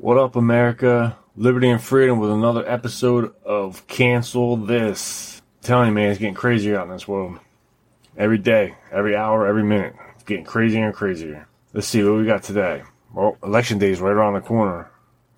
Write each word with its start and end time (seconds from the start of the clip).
What 0.00 0.16
up, 0.16 0.34
America? 0.34 1.18
Liberty 1.36 1.68
and 1.68 1.78
freedom 1.78 2.20
with 2.20 2.30
another 2.30 2.66
episode 2.66 3.34
of 3.44 3.86
Cancel 3.86 4.56
This. 4.56 5.42
I'm 5.58 5.66
telling 5.66 5.88
you, 5.88 5.94
man, 5.94 6.08
it's 6.08 6.18
getting 6.18 6.32
crazier 6.32 6.78
out 6.78 6.86
in 6.86 6.92
this 6.92 7.06
world. 7.06 7.38
Every 8.16 8.38
day, 8.38 8.76
every 8.90 9.14
hour, 9.14 9.46
every 9.46 9.62
minute. 9.62 9.94
It's 10.14 10.24
getting 10.24 10.46
crazier 10.46 10.86
and 10.86 10.94
crazier. 10.94 11.46
Let's 11.74 11.86
see 11.86 12.02
what 12.02 12.16
we 12.16 12.24
got 12.24 12.42
today. 12.42 12.82
Well, 13.12 13.36
election 13.42 13.76
day 13.76 13.90
is 13.90 14.00
right 14.00 14.14
around 14.14 14.32
the 14.32 14.40
corner. 14.40 14.90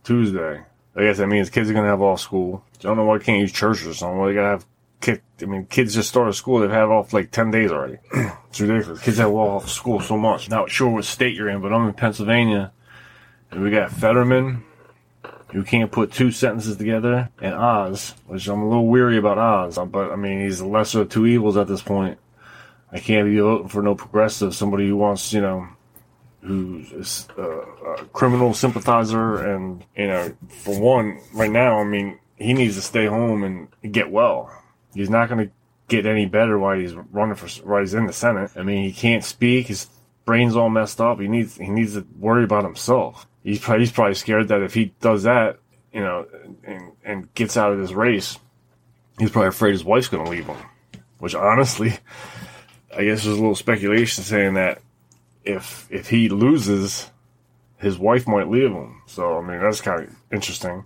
Tuesday. 0.05 0.63
I 0.95 1.01
guess 1.01 1.19
that 1.19 1.27
means 1.27 1.51
kids 1.51 1.69
are 1.69 1.75
gonna 1.75 1.89
have 1.89 2.01
off 2.01 2.21
school. 2.21 2.65
I 2.79 2.83
don't 2.83 2.97
know 2.97 3.05
why 3.05 3.19
they 3.19 3.25
can't 3.25 3.41
use 3.41 3.51
churches 3.51 3.89
or 3.89 3.95
something. 3.95 4.17
Why 4.17 4.29
they 4.29 4.35
gotta 4.35 4.47
have 4.47 4.67
kid, 5.01 5.23
I 5.41 5.47
mean, 5.47 5.67
kids 5.67 5.93
just 5.93 6.09
started 6.09 6.35
school. 6.35 6.61
They've 6.61 6.71
had 6.71 6.85
off 6.85 7.13
like 7.13 7.33
10 7.33 7.51
days 7.51 7.73
already. 7.73 7.99
it's 8.49 8.61
ridiculous. 8.61 9.03
Kids 9.03 9.19
have 9.19 9.33
off 9.33 9.69
school 9.69 9.99
so 9.99 10.17
much. 10.17 10.49
Not 10.49 10.71
sure 10.71 10.89
what 10.89 11.05
state 11.05 11.35
you're 11.35 11.49
in, 11.49 11.61
but 11.61 11.73
I'm 11.73 11.89
in 11.89 11.95
Pennsylvania. 11.95 12.71
We 13.55 13.71
got 13.71 13.93
Fetterman, 13.93 14.65
who 15.53 15.63
can't 15.63 15.93
put 15.93 16.13
two 16.13 16.31
sentences 16.31 16.77
together, 16.77 17.29
and 17.41 17.55
Oz, 17.55 18.15
which 18.27 18.49
I'm 18.49 18.63
a 18.63 18.69
little 18.69 18.87
weary 18.87 19.19
about 19.19 19.39
Oz. 19.39 19.79
But, 19.91 20.11
I 20.11 20.17
mean, 20.17 20.41
he's 20.41 20.59
the 20.59 20.67
lesser 20.67 21.03
of 21.03 21.11
two 21.11 21.27
evils 21.27 21.57
at 21.57 21.69
this 21.69 21.83
point. 21.83 22.19
I 22.91 22.99
can't 22.99 23.27
be 23.29 23.39
voting 23.39 23.69
for 23.69 23.83
no 23.83 23.95
progressive, 23.95 24.55
somebody 24.55 24.89
who 24.89 24.97
wants, 24.97 25.33
you 25.33 25.41
know, 25.41 25.69
who's 26.43 27.27
a, 27.37 27.43
uh, 27.43 27.95
a 28.01 28.05
criminal 28.07 28.55
sympathizer. 28.55 29.37
And, 29.37 29.85
you 29.97 30.09
know, 30.09 30.35
for 30.49 30.79
one, 30.79 31.21
right 31.35 31.51
now, 31.51 31.79
I 31.79 31.85
mean, 31.85 32.19
he 32.37 32.53
needs 32.55 32.77
to 32.77 32.83
stay 32.83 33.07
home 33.07 33.45
and 33.45 33.93
get 33.93 34.11
well. 34.11 34.51
He's 34.95 35.11
not 35.11 35.29
going 35.29 35.47
to 35.49 35.55
get 35.89 36.07
any 36.07 36.27
better 36.27 36.59
while 36.59 36.79
he's 36.79 36.95
running 36.95 37.35
for 37.35 37.49
while 37.67 37.81
he's 37.81 37.95
in 37.95 38.07
the 38.07 38.13
Senate. 38.13 38.51
I 38.57 38.63
mean, 38.63 38.85
he 38.85 38.93
can't 38.93 39.25
speak. 39.25 39.69
His 39.69 39.89
brain's 40.25 40.57
all 40.57 40.71
messed 40.71 41.01
up. 41.01 41.21
He 41.21 41.29
needs 41.29 41.57
he 41.57 41.69
needs 41.69 41.95
to 41.95 42.07
worry 42.19 42.45
about 42.45 42.65
himself. 42.65 43.27
He's 43.43 43.59
probably, 43.59 43.85
he's 43.85 43.93
probably 43.93 44.15
scared 44.15 44.49
that 44.49 44.63
if 44.63 44.75
he 44.75 44.95
does 45.01 45.25
that, 45.25 45.59
you 45.93 46.01
know, 46.01 46.27
and 46.65 46.93
and 47.05 47.35
gets 47.35 47.57
out 47.57 47.73
of 47.73 47.79
this 47.79 47.93
race, 47.93 48.39
he's 49.19 49.31
probably 49.31 49.49
afraid 49.49 49.73
his 49.73 49.85
wife's 49.85 50.09
going 50.09 50.25
to 50.25 50.31
leave 50.31 50.47
him. 50.47 50.59
Which 51.19 51.35
honestly, 51.35 51.95
I 52.97 53.05
guess 53.05 53.25
there's 53.25 53.39
a 53.39 53.41
little 53.41 53.55
speculation 53.55 54.25
saying 54.25 54.55
that 54.55 54.81
if 55.45 55.87
if 55.91 56.09
he 56.09 56.29
loses, 56.29 57.11
his 57.79 57.99
wife 57.99 58.27
might 58.27 58.49
leave 58.49 58.71
him. 58.71 59.03
So 59.07 59.39
I 59.39 59.43
mean, 59.43 59.61
that's 59.61 59.81
kind 59.81 60.05
of 60.05 60.15
interesting 60.31 60.85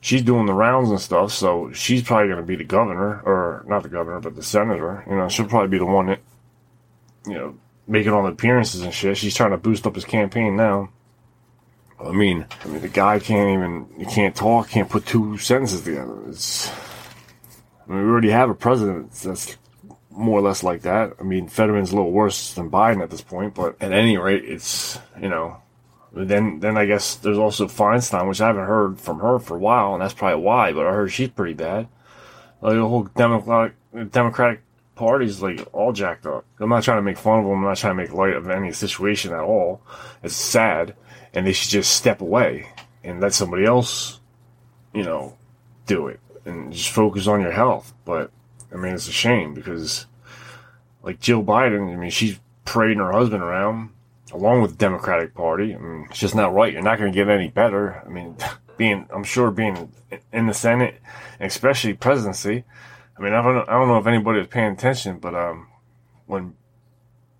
she's 0.00 0.22
doing 0.22 0.46
the 0.46 0.54
rounds 0.54 0.90
and 0.90 1.00
stuff, 1.00 1.32
so 1.32 1.72
she's 1.72 2.02
probably 2.02 2.28
going 2.28 2.40
to 2.40 2.46
be 2.46 2.56
the 2.56 2.64
governor, 2.64 3.20
or 3.20 3.64
not 3.66 3.82
the 3.82 3.88
governor, 3.88 4.20
but 4.20 4.34
the 4.34 4.42
senator. 4.42 5.04
You 5.08 5.16
know, 5.16 5.28
she'll 5.28 5.46
probably 5.46 5.68
be 5.68 5.78
the 5.78 5.86
one 5.86 6.06
that, 6.06 6.20
you 7.26 7.34
know, 7.34 7.58
making 7.86 8.12
all 8.12 8.22
the 8.22 8.30
appearances 8.30 8.82
and 8.82 8.94
shit. 8.94 9.16
She's 9.16 9.34
trying 9.34 9.50
to 9.50 9.56
boost 9.56 9.86
up 9.86 9.94
his 9.94 10.04
campaign 10.04 10.56
now. 10.56 10.90
I 12.02 12.12
mean, 12.12 12.46
I 12.64 12.68
mean, 12.68 12.80
the 12.80 12.88
guy 12.88 13.18
can't 13.18 13.50
even, 13.50 13.86
he 13.98 14.06
can't 14.06 14.34
talk, 14.34 14.70
can't 14.70 14.88
put 14.88 15.06
two 15.06 15.36
sentences 15.38 15.82
together. 15.82 16.16
It's, 16.28 16.70
I 16.70 17.92
mean, 17.92 18.04
we 18.04 18.10
already 18.10 18.30
have 18.30 18.50
a 18.50 18.54
president 18.54 19.12
that's 19.12 19.56
more 20.10 20.38
or 20.38 20.42
less 20.42 20.62
like 20.62 20.82
that. 20.82 21.12
I 21.20 21.22
mean, 21.22 21.48
Fetterman's 21.48 21.92
a 21.92 21.96
little 21.96 22.12
worse 22.12 22.54
than 22.54 22.70
Biden 22.70 23.02
at 23.02 23.10
this 23.10 23.20
point, 23.20 23.54
but 23.54 23.76
at 23.80 23.92
any 23.92 24.16
rate, 24.16 24.44
it's, 24.44 24.98
you 25.20 25.28
know, 25.28 25.58
then, 26.12 26.60
then 26.60 26.76
I 26.76 26.86
guess 26.86 27.16
there's 27.16 27.38
also 27.38 27.66
Feinstein, 27.66 28.28
which 28.28 28.40
I 28.40 28.48
haven't 28.48 28.66
heard 28.66 28.98
from 28.98 29.20
her 29.20 29.38
for 29.38 29.56
a 29.56 29.60
while, 29.60 29.92
and 29.94 30.02
that's 30.02 30.14
probably 30.14 30.42
why. 30.42 30.72
But 30.72 30.86
I 30.86 30.92
heard 30.92 31.12
she's 31.12 31.28
pretty 31.28 31.54
bad. 31.54 31.88
Like 32.60 32.74
the 32.74 32.86
whole 32.86 33.04
Democratic 33.04 33.74
Democratic 34.10 34.62
Party's 34.96 35.40
like 35.40 35.66
all 35.72 35.92
jacked 35.92 36.26
up. 36.26 36.44
I'm 36.58 36.68
not 36.68 36.82
trying 36.82 36.98
to 36.98 37.02
make 37.02 37.16
fun 37.16 37.38
of 37.38 37.44
them. 37.44 37.54
I'm 37.54 37.64
not 37.64 37.78
trying 37.78 37.96
to 37.96 38.02
make 38.02 38.12
light 38.12 38.34
of 38.34 38.50
any 38.50 38.72
situation 38.72 39.32
at 39.32 39.40
all. 39.40 39.82
It's 40.22 40.34
sad, 40.34 40.94
and 41.34 41.46
they 41.46 41.52
should 41.52 41.70
just 41.70 41.92
step 41.92 42.20
away 42.20 42.68
and 43.04 43.20
let 43.20 43.34
somebody 43.34 43.64
else, 43.64 44.20
you 44.92 45.02
know, 45.02 45.36
do 45.86 46.08
it 46.08 46.20
and 46.44 46.72
just 46.72 46.90
focus 46.90 47.26
on 47.26 47.40
your 47.40 47.52
health. 47.52 47.92
But 48.04 48.30
I 48.72 48.76
mean, 48.76 48.94
it's 48.94 49.08
a 49.08 49.12
shame 49.12 49.54
because, 49.54 50.06
like 51.02 51.20
Jill 51.20 51.42
Biden, 51.42 51.92
I 51.92 51.96
mean, 51.96 52.10
she's 52.10 52.38
parading 52.64 52.98
her 52.98 53.12
husband 53.12 53.42
around 53.42 53.90
along 54.32 54.62
with 54.62 54.72
the 54.72 54.76
Democratic 54.76 55.34
Party. 55.34 55.74
I 55.74 55.78
mean, 55.78 56.06
it's 56.08 56.18
just 56.18 56.34
not 56.34 56.54
right. 56.54 56.72
You're 56.72 56.82
not 56.82 56.98
going 56.98 57.12
to 57.12 57.16
get 57.16 57.28
any 57.28 57.48
better. 57.48 58.02
I 58.04 58.08
mean, 58.08 58.36
being, 58.76 59.06
I'm 59.12 59.24
sure 59.24 59.50
being 59.50 59.92
in 60.32 60.46
the 60.46 60.54
Senate, 60.54 61.00
especially 61.40 61.94
presidency. 61.94 62.64
I 63.18 63.22
mean, 63.22 63.32
I 63.32 63.42
don't 63.42 63.54
know, 63.54 63.64
I 63.68 63.72
don't 63.72 63.88
know 63.88 63.98
if 63.98 64.06
anybody 64.06 64.38
was 64.38 64.48
paying 64.48 64.72
attention, 64.72 65.18
but, 65.18 65.34
um, 65.34 65.68
when 66.26 66.54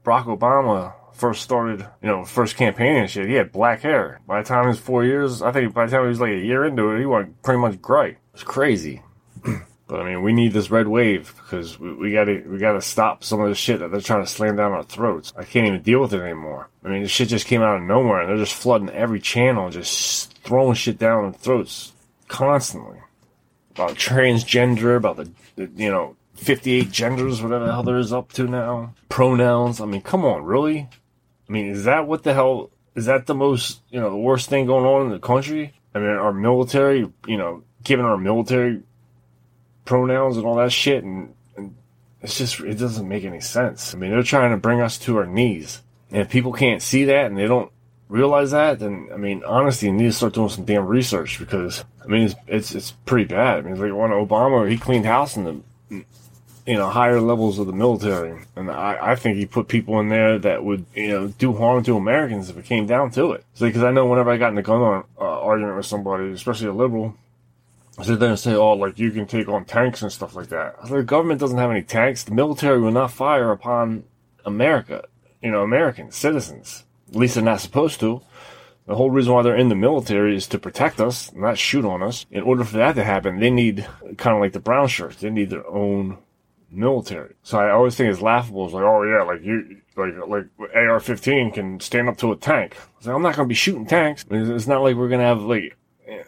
Barack 0.04 0.24
Obama 0.24 0.92
first 1.12 1.42
started, 1.42 1.86
you 2.02 2.08
know, 2.08 2.24
first 2.24 2.56
campaign 2.56 2.96
and 2.96 3.10
shit, 3.10 3.28
he 3.28 3.34
had 3.34 3.52
black 3.52 3.82
hair. 3.82 4.20
By 4.26 4.42
the 4.42 4.48
time 4.48 4.64
he 4.64 4.68
was 4.68 4.80
four 4.80 5.04
years, 5.04 5.42
I 5.42 5.52
think 5.52 5.74
by 5.74 5.86
the 5.86 5.92
time 5.92 6.02
he 6.02 6.08
was 6.08 6.20
like 6.20 6.32
a 6.32 6.38
year 6.38 6.64
into 6.64 6.90
it, 6.90 7.00
he 7.00 7.06
went 7.06 7.42
pretty 7.42 7.60
much 7.60 7.80
gray. 7.80 8.10
It 8.10 8.18
was 8.32 8.42
crazy. 8.42 9.02
But 9.90 10.02
I 10.02 10.04
mean, 10.04 10.22
we 10.22 10.32
need 10.32 10.52
this 10.52 10.70
red 10.70 10.86
wave 10.86 11.34
because 11.34 11.80
we, 11.80 11.92
we, 11.92 12.12
gotta 12.12 12.44
we 12.46 12.58
gotta 12.58 12.80
stop 12.80 13.24
some 13.24 13.40
of 13.40 13.48
the 13.48 13.56
shit 13.56 13.80
that 13.80 13.90
they're 13.90 14.00
trying 14.00 14.24
to 14.24 14.30
slam 14.30 14.54
down 14.54 14.70
our 14.70 14.84
throats. 14.84 15.32
I 15.36 15.42
can't 15.42 15.66
even 15.66 15.82
deal 15.82 16.00
with 16.00 16.14
it 16.14 16.20
anymore. 16.20 16.68
I 16.84 16.90
mean, 16.90 17.02
this 17.02 17.10
shit 17.10 17.26
just 17.26 17.48
came 17.48 17.60
out 17.60 17.78
of 17.78 17.82
nowhere, 17.82 18.20
and 18.20 18.30
they're 18.30 18.36
just 18.36 18.54
flooding 18.54 18.90
every 18.90 19.18
channel, 19.18 19.64
and 19.64 19.72
just 19.72 20.32
throwing 20.44 20.74
shit 20.74 20.96
down 20.96 21.24
our 21.24 21.32
throats 21.32 21.92
constantly 22.28 22.98
about 23.72 23.96
transgender, 23.96 24.96
about 24.96 25.16
the, 25.16 25.28
the 25.56 25.68
you 25.74 25.90
know 25.90 26.14
58 26.40 26.90
genders, 26.90 27.42
whatever 27.42 27.66
the 27.66 27.72
hell 27.72 27.82
there 27.82 27.98
is 27.98 28.12
up 28.12 28.32
to 28.32 28.46
now, 28.46 28.94
pronouns. 29.08 29.80
I 29.80 29.86
mean, 29.86 30.02
come 30.02 30.24
on, 30.24 30.44
really? 30.44 30.88
I 31.48 31.52
mean, 31.52 31.66
is 31.66 31.84
that 31.84 32.06
what 32.06 32.22
the 32.22 32.34
hell? 32.34 32.70
Is 32.94 33.06
that 33.06 33.26
the 33.26 33.34
most 33.34 33.80
you 33.90 34.00
know 34.00 34.10
the 34.10 34.16
worst 34.16 34.48
thing 34.48 34.66
going 34.66 34.84
on 34.84 35.06
in 35.06 35.12
the 35.12 35.18
country? 35.18 35.74
I 35.94 35.98
mean, 35.98 36.08
our 36.08 36.32
military, 36.32 37.10
you 37.26 37.36
know, 37.36 37.62
giving 37.84 38.04
our 38.04 38.16
military 38.16 38.82
pronouns 39.84 40.36
and 40.36 40.46
all 40.46 40.56
that 40.56 40.72
shit, 40.72 41.04
and, 41.04 41.34
and 41.56 41.74
it's 42.22 42.38
just 42.38 42.60
it 42.60 42.78
doesn't 42.78 43.08
make 43.08 43.24
any 43.24 43.40
sense. 43.40 43.94
I 43.94 43.98
mean, 43.98 44.10
they're 44.10 44.22
trying 44.22 44.52
to 44.52 44.56
bring 44.56 44.80
us 44.80 44.98
to 44.98 45.18
our 45.18 45.26
knees, 45.26 45.82
and 46.10 46.22
if 46.22 46.30
people 46.30 46.52
can't 46.52 46.82
see 46.82 47.04
that 47.04 47.26
and 47.26 47.36
they 47.36 47.46
don't 47.46 47.70
realize 48.08 48.50
that, 48.52 48.78
then 48.78 49.08
I 49.12 49.16
mean, 49.16 49.42
honestly, 49.44 49.88
you 49.88 49.94
need 49.94 50.04
to 50.04 50.12
start 50.12 50.34
doing 50.34 50.48
some 50.48 50.64
damn 50.64 50.86
research 50.86 51.38
because 51.38 51.84
I 52.02 52.06
mean, 52.06 52.22
it's 52.22 52.34
it's, 52.46 52.74
it's 52.74 52.90
pretty 53.04 53.26
bad. 53.26 53.58
I 53.58 53.62
mean, 53.62 53.72
like 53.72 53.92
when 53.92 54.10
Obama 54.10 54.70
he 54.70 54.78
cleaned 54.78 55.06
house 55.06 55.36
in 55.36 55.44
the 55.44 56.04
you 56.70 56.76
know 56.76 56.88
higher 56.88 57.20
levels 57.20 57.58
of 57.58 57.66
the 57.66 57.72
military, 57.72 58.40
and 58.54 58.70
I, 58.70 58.96
I 59.00 59.16
think 59.16 59.36
he 59.36 59.44
put 59.44 59.66
people 59.66 59.98
in 59.98 60.08
there 60.08 60.38
that 60.38 60.64
would 60.64 60.86
you 60.94 61.08
know 61.08 61.26
do 61.26 61.52
harm 61.52 61.82
to 61.82 61.96
Americans 61.96 62.48
if 62.48 62.56
it 62.56 62.64
came 62.64 62.86
down 62.86 63.10
to 63.12 63.32
it. 63.32 63.44
Because 63.58 63.82
I 63.82 63.90
know 63.90 64.06
whenever 64.06 64.30
I 64.30 64.36
got 64.36 64.52
in 64.52 64.58
a 64.58 64.62
gun 64.62 65.02
uh, 65.18 65.20
argument 65.20 65.76
with 65.76 65.86
somebody, 65.86 66.30
especially 66.30 66.68
a 66.68 66.72
liberal, 66.72 67.16
sit 68.04 68.20
there 68.20 68.28
and 68.28 68.38
say, 68.38 68.54
oh, 68.54 68.74
like 68.74 69.00
you 69.00 69.10
can 69.10 69.26
take 69.26 69.48
on 69.48 69.64
tanks 69.64 70.00
and 70.02 70.12
stuff 70.12 70.36
like 70.36 70.46
that. 70.50 70.76
The 70.88 71.02
government 71.02 71.40
doesn't 71.40 71.58
have 71.58 71.72
any 71.72 71.82
tanks. 71.82 72.22
The 72.22 72.34
military 72.34 72.80
will 72.80 72.92
not 72.92 73.10
fire 73.10 73.50
upon 73.50 74.04
America, 74.44 75.06
you 75.42 75.50
know, 75.50 75.62
American 75.64 76.12
citizens. 76.12 76.84
At 77.08 77.16
least 77.16 77.34
they're 77.34 77.42
not 77.42 77.60
supposed 77.60 77.98
to. 77.98 78.22
The 78.86 78.94
whole 78.94 79.10
reason 79.10 79.32
why 79.32 79.42
they're 79.42 79.56
in 79.56 79.70
the 79.70 79.74
military 79.74 80.36
is 80.36 80.46
to 80.48 80.58
protect 80.60 81.00
us, 81.00 81.32
not 81.34 81.58
shoot 81.58 81.84
on 81.84 82.00
us. 82.00 82.26
In 82.30 82.44
order 82.44 82.62
for 82.62 82.76
that 82.76 82.94
to 82.94 83.02
happen, 83.02 83.40
they 83.40 83.50
need 83.50 83.88
kind 84.18 84.36
of 84.36 84.40
like 84.40 84.52
the 84.52 84.60
brown 84.60 84.86
shirts. 84.86 85.16
They 85.16 85.30
need 85.30 85.50
their 85.50 85.66
own 85.66 86.18
military. 86.70 87.34
So 87.42 87.58
I 87.58 87.70
always 87.70 87.96
think 87.96 88.12
it's 88.12 88.22
laughable. 88.22 88.64
It's 88.64 88.74
like, 88.74 88.84
oh 88.84 89.02
yeah, 89.02 89.22
like 89.22 89.42
you, 89.42 89.80
like 89.96 90.14
like 90.28 90.46
AR-15 90.74 91.54
can 91.54 91.80
stand 91.80 92.08
up 92.08 92.16
to 92.18 92.32
a 92.32 92.36
tank. 92.36 92.76
Like, 93.04 93.14
I'm 93.14 93.22
not 93.22 93.34
to 93.34 93.44
be 93.44 93.54
shooting 93.54 93.86
tanks. 93.86 94.24
It's 94.30 94.66
not 94.66 94.82
like 94.82 94.96
we're 94.96 95.08
to 95.20 95.26
have 95.26 95.42
like 95.42 95.76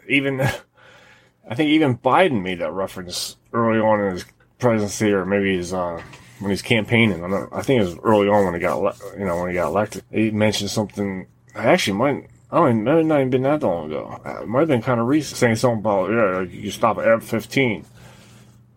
even 0.07 0.41
I 1.49 1.55
think 1.55 1.69
even 1.69 1.97
Biden 1.97 2.41
made 2.41 2.59
that 2.59 2.71
reference 2.71 3.37
early 3.51 3.79
on 3.79 3.99
in 4.01 4.13
his 4.13 4.25
presidency, 4.59 5.11
or 5.11 5.25
maybe 5.25 5.57
his 5.57 5.73
uh, 5.73 6.01
when 6.39 6.51
he's 6.51 6.61
campaigning. 6.61 7.23
I, 7.23 7.61
think 7.61 7.81
it 7.81 7.85
was 7.85 7.97
early 8.03 8.27
on 8.27 8.45
when 8.45 8.53
he 8.53 8.59
got 8.59 8.97
you 9.17 9.25
know 9.25 9.39
when 9.39 9.49
he 9.49 9.55
got 9.55 9.67
elected. 9.67 10.03
He 10.11 10.31
mentioned 10.31 10.69
something. 10.69 11.27
I 11.55 11.65
actually 11.65 11.97
might. 11.97 12.29
I 12.51 12.69
it 12.69 12.73
might 12.75 13.05
not 13.05 13.19
even 13.19 13.29
been 13.31 13.43
that 13.43 13.63
long 13.63 13.87
ago. 13.87 14.21
It 14.41 14.47
might 14.47 14.59
have 14.59 14.67
been 14.67 14.81
kind 14.81 14.99
of 14.99 15.07
recent, 15.07 15.37
saying 15.37 15.55
something 15.55 15.79
about 15.79 16.11
yeah, 16.11 16.41
you 16.41 16.71
stop 16.71 16.99
at 16.99 17.07
F-15. 17.07 17.83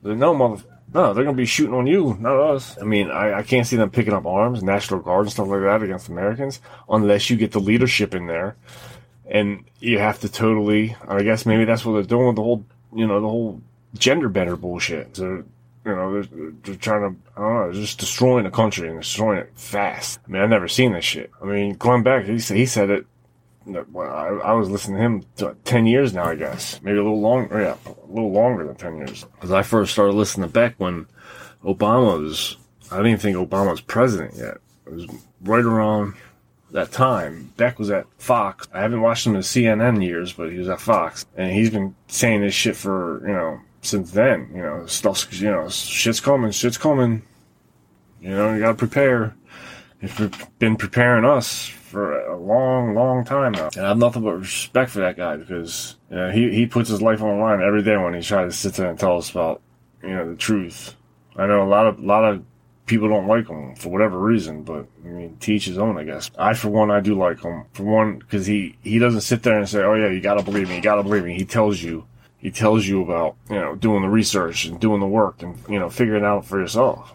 No, 0.03 0.35
mother, 0.35 0.63
no, 0.95 1.13
they're 1.13 1.25
gonna 1.25 1.37
be 1.37 1.47
shooting 1.47 1.75
on 1.75 1.87
you, 1.87 2.17
not 2.21 2.39
us. 2.39 2.77
I 2.81 2.85
mean, 2.85 3.11
I, 3.11 3.39
I 3.39 3.43
can't 3.43 3.67
see 3.67 3.77
them 3.77 3.91
picking 3.91 4.13
up 4.15 4.27
arms, 4.27 4.63
National 4.63 5.01
Guard 5.01 5.27
and 5.27 5.33
stuff 5.33 5.49
like 5.49 5.61
that 5.61 5.83
against 5.83 6.09
Americans, 6.09 6.61
unless 6.89 7.29
you 7.29 7.37
get 7.37 7.53
the 7.53 7.61
leadership 7.61 8.15
in 8.15 8.27
there 8.27 8.57
and 9.29 9.65
you 9.81 9.99
have 9.99 10.21
to 10.21 10.29
totally. 10.29 10.97
I 11.07 11.23
guess 11.23 11.47
maybe 11.47 11.65
that's 11.65 11.85
what 11.85 11.93
they're 11.95 12.03
doing 12.03 12.29
with 12.29 12.37
the 12.37 12.43
whole, 12.43 12.65
you 12.95 13.07
know, 13.07 13.21
the 13.21 13.29
whole 13.29 13.61
gender 13.95 14.29
bender 14.29 14.57
bullshit. 14.57 15.17
So, 15.17 15.45
you 15.85 15.95
know, 15.95 16.13
they're, 16.23 16.51
they're 16.63 16.75
trying 16.77 17.15
to, 17.15 17.21
I 17.37 17.41
don't 17.41 17.55
know, 17.55 17.73
just 17.73 17.99
destroying 17.99 18.45
the 18.45 18.51
country 18.51 18.89
and 18.89 19.01
destroying 19.01 19.39
it 19.39 19.53
fast. 19.55 20.19
I 20.27 20.31
mean, 20.31 20.43
I've 20.43 20.51
never 20.51 20.69
seen 20.69 20.93
this 20.93 21.05
shit. 21.05 21.31
I 21.43 21.47
mean, 21.47 21.75
Glenn 21.77 22.03
Beck, 22.03 22.27
he 22.27 22.39
said, 22.39 22.57
he 22.57 22.67
said 22.67 22.91
it. 22.91 23.07
Well, 23.67 24.11
I, 24.11 24.51
I 24.51 24.53
was 24.53 24.71
listening 24.71 24.97
to 25.37 25.45
him 25.45 25.55
ten 25.65 25.87
years 25.87 26.13
now, 26.13 26.25
I 26.25 26.37
guess, 26.37 26.81
maybe 26.83 26.99
a 26.99 27.03
little 27.03 27.21
longer. 27.21 27.59
Oh, 27.59 27.61
yeah, 27.61 27.77
a 27.87 28.13
little 28.13 28.33
longer 28.33 28.65
than 28.65 28.77
ten 28.77 28.97
years. 28.97 29.25
Because 29.35 29.51
I 29.51 29.63
first 29.63 29.93
started 29.93 30.13
listening 30.13 30.49
to 30.49 30.53
Beck 30.53 30.75
when 30.79 31.07
Obama 31.65 32.23
was. 32.23 32.57
I 32.91 32.97
didn't 32.97 33.09
even 33.09 33.21
think 33.21 33.37
Obama 33.37 33.73
was 33.73 33.81
president 33.81 34.35
yet. 34.37 34.59
It 34.87 34.93
was 34.93 35.07
right 35.43 35.65
around 35.65 36.15
that 36.71 36.93
time. 36.93 37.53
Beck 37.57 37.79
was 37.79 37.91
at 37.91 38.07
Fox. 38.19 38.69
I 38.73 38.81
haven't 38.81 39.01
watched 39.01 39.27
him 39.27 39.35
in 39.35 39.43
CNN 39.43 40.05
years, 40.05 40.33
but 40.33 40.53
he 40.53 40.59
was 40.59 40.69
at 40.69 40.81
Fox, 40.81 41.27
and 41.37 41.51
he's 41.51 41.71
been 41.71 41.97
saying 42.07 42.43
this 42.43 42.55
shit 42.55 42.77
for 42.77 43.27
you 43.27 43.33
know 43.33 43.61
since 43.83 44.13
then. 44.13 44.51
You 44.55 44.63
know, 44.63 44.87
stuff's 44.87 45.41
you 45.41 45.51
know 45.51 45.69
shit's 45.69 46.21
coming, 46.21 46.53
shit's 46.53 46.79
coming. 46.79 47.23
You 48.21 48.31
know, 48.31 48.55
you 48.55 48.61
gotta 48.61 48.75
prepare. 48.75 49.35
He's 50.01 50.13
been 50.59 50.77
preparing 50.77 51.25
us 51.25 51.73
for 51.97 52.21
a 52.27 52.37
long, 52.37 52.95
long 52.95 53.25
time 53.25 53.53
now, 53.53 53.71
and 53.75 53.87
I 53.87 53.89
have 53.89 53.97
nothing 53.97 54.23
but 54.23 54.35
respect 54.35 54.91
for 54.91 54.99
that 54.99 55.17
guy 55.17 55.39
because 55.39 55.97
you 56.11 56.17
know, 56.17 56.31
he 56.31 56.53
he 56.53 56.67
puts 56.67 56.91
his 56.91 57.01
life 57.01 57.23
on 57.23 57.39
the 57.39 57.43
line 57.43 57.63
every 57.63 57.83
day 57.83 57.97
when 57.97 58.13
he 58.13 58.21
tries 58.21 58.53
to 58.53 58.59
sit 58.59 58.75
there 58.75 58.91
and 58.91 58.99
tell 58.99 59.17
us 59.17 59.31
about 59.31 59.63
you 60.03 60.11
know 60.11 60.29
the 60.29 60.37
truth. 60.37 60.95
I 61.37 61.47
know 61.47 61.63
a 61.63 61.65
lot 61.65 61.87
of 61.87 61.99
a 61.99 62.03
lot 62.03 62.25
of 62.25 62.45
people 62.85 63.09
don't 63.09 63.27
like 63.27 63.49
him 63.49 63.75
for 63.77 63.89
whatever 63.89 64.19
reason, 64.19 64.63
but 64.63 64.87
I 65.07 65.09
mean, 65.09 65.39
teach 65.41 65.65
his 65.65 65.79
own, 65.79 65.97
I 65.97 66.05
guess. 66.05 66.31
I, 66.39 66.53
for 66.53 66.69
one, 66.69 66.91
I 66.91 67.01
do 67.01 67.15
like 67.15 67.41
him. 67.41 67.65
For 67.73 67.85
one, 67.85 68.19
because 68.19 68.45
he 68.45 68.77
he 68.83 68.99
doesn't 68.99 69.23
sit 69.23 69.43
there 69.43 69.59
and 69.59 69.67
say, 69.67 69.83
"Oh 69.83 69.95
yeah, 69.95 70.11
you 70.11 70.21
gotta 70.21 70.43
believe 70.43 70.69
me, 70.69 70.77
you 70.77 70.83
gotta 70.83 71.03
believe 71.03 71.25
me." 71.25 71.35
He 71.35 71.47
tells 71.47 71.83
you, 71.83 72.05
he 72.37 72.51
tells 72.51 72.87
you 72.87 73.01
about 73.01 73.37
you 73.49 73.57
know 73.57 73.75
doing 73.75 74.03
the 74.03 74.11
research 74.11 74.67
and 74.67 74.79
doing 74.79 75.01
the 75.01 75.07
work 75.07 75.43
and 75.43 75.57
you 75.67 75.79
know 75.79 75.89
figuring 75.89 76.27
out 76.27 76.45
for 76.45 76.61
yourself. 76.61 77.15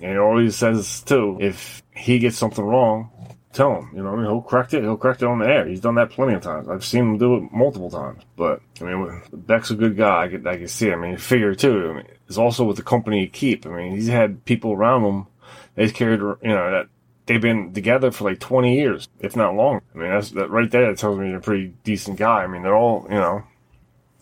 And 0.00 0.12
he 0.12 0.16
always 0.16 0.56
says 0.56 1.02
too, 1.02 1.36
if 1.38 1.82
he 1.94 2.18
gets 2.18 2.38
something 2.38 2.64
wrong, 2.64 3.10
tell 3.56 3.80
him. 3.80 3.90
You 3.94 4.02
know, 4.02 4.12
I 4.12 4.16
mean, 4.16 4.24
he'll 4.24 4.42
correct 4.42 4.74
it. 4.74 4.82
He'll 4.82 4.96
correct 4.96 5.22
it 5.22 5.26
on 5.26 5.38
the 5.38 5.46
air. 5.46 5.66
He's 5.66 5.80
done 5.80 5.94
that 5.96 6.10
plenty 6.10 6.34
of 6.34 6.42
times. 6.42 6.68
I've 6.68 6.84
seen 6.84 7.00
him 7.00 7.18
do 7.18 7.36
it 7.36 7.52
multiple 7.52 7.90
times. 7.90 8.22
But 8.36 8.60
I 8.80 8.84
mean, 8.84 9.22
Beck's 9.32 9.70
a 9.70 9.74
good 9.74 9.96
guy. 9.96 10.24
I 10.24 10.28
can 10.28 10.46
I 10.46 10.56
can 10.56 10.68
see. 10.68 10.92
I 10.92 10.96
mean, 10.96 11.16
figure 11.16 11.54
too. 11.54 11.90
I 11.90 11.94
mean, 11.94 12.06
it's 12.28 12.38
also 12.38 12.64
with 12.64 12.76
the 12.76 12.82
company 12.82 13.20
he 13.20 13.26
keep. 13.26 13.66
I 13.66 13.70
mean, 13.70 13.92
he's 13.92 14.08
had 14.08 14.44
people 14.44 14.72
around 14.72 15.04
him. 15.04 15.26
They've 15.74 15.92
carried, 15.92 16.20
you 16.20 16.38
know, 16.42 16.70
that 16.70 16.88
they've 17.26 17.40
been 17.40 17.72
together 17.74 18.10
for 18.10 18.24
like 18.24 18.40
20 18.40 18.74
years, 18.74 19.08
if 19.20 19.36
not 19.36 19.54
longer. 19.54 19.82
I 19.94 19.98
mean, 19.98 20.10
that's 20.10 20.30
that 20.30 20.50
right 20.50 20.70
there. 20.70 20.86
That 20.86 20.98
tells 20.98 21.18
me 21.18 21.26
he's 21.26 21.36
a 21.36 21.40
pretty 21.40 21.74
decent 21.84 22.18
guy. 22.18 22.44
I 22.44 22.46
mean, 22.46 22.62
they're 22.62 22.76
all, 22.76 23.06
you 23.10 23.16
know, 23.16 23.44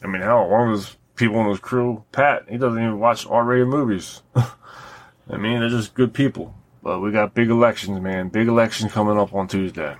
I 0.02 0.06
mean, 0.06 0.22
hell, 0.22 0.48
one 0.48 0.69
of 0.69 0.75
his 0.75 0.96
people 1.16 1.40
in 1.40 1.48
his 1.48 1.60
crew, 1.60 2.04
Pat, 2.12 2.46
he 2.48 2.58
doesn't 2.58 2.78
even 2.78 2.98
watch 2.98 3.26
R-rated 3.26 3.69
movies. 3.69 4.22
I 4.36 5.36
mean, 5.36 5.60
they're 5.60 5.69
just 5.69 5.94
good 5.94 6.12
people. 6.12 6.54
But 6.84 7.00
we 7.00 7.12
got 7.12 7.32
big 7.32 7.48
elections, 7.48 7.98
man. 7.98 8.28
Big 8.28 8.46
election 8.46 8.90
coming 8.90 9.19
up 9.19 9.32
on 9.34 9.48
Tuesday. 9.48 9.96